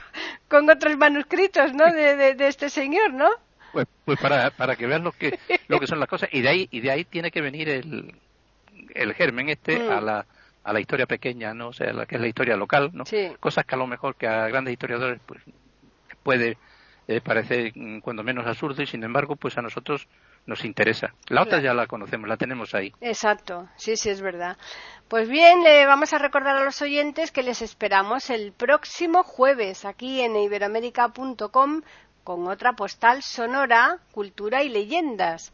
[0.48, 1.92] con, otros manuscritos, ¿no?
[1.92, 3.30] De, de, este señor, ¿no?
[3.74, 6.30] Pues, pues para, para que veas lo que, lo que son las cosas.
[6.32, 8.14] Y de ahí, y de ahí tiene que venir el,
[8.98, 10.06] el germen este a mm.
[10.06, 10.26] la
[10.68, 11.70] a la historia pequeña, ¿no?
[11.70, 13.06] O sea, la que es la historia local, ¿no?
[13.40, 15.42] Cosas que a lo mejor que a grandes historiadores pues
[16.24, 16.58] puede
[17.08, 20.10] eh, parecer mm, cuando menos absurdo y sin embargo pues a nosotros
[20.46, 21.14] nos interesa.
[21.30, 22.94] La otra ya la conocemos, la tenemos ahí.
[23.00, 24.58] Exacto, sí, sí, es verdad.
[25.08, 29.86] Pues bien, le vamos a recordar a los oyentes que les esperamos el próximo jueves
[29.86, 31.82] aquí en iberoamérica.com
[32.26, 35.54] con otra postal sonora, cultura y leyendas.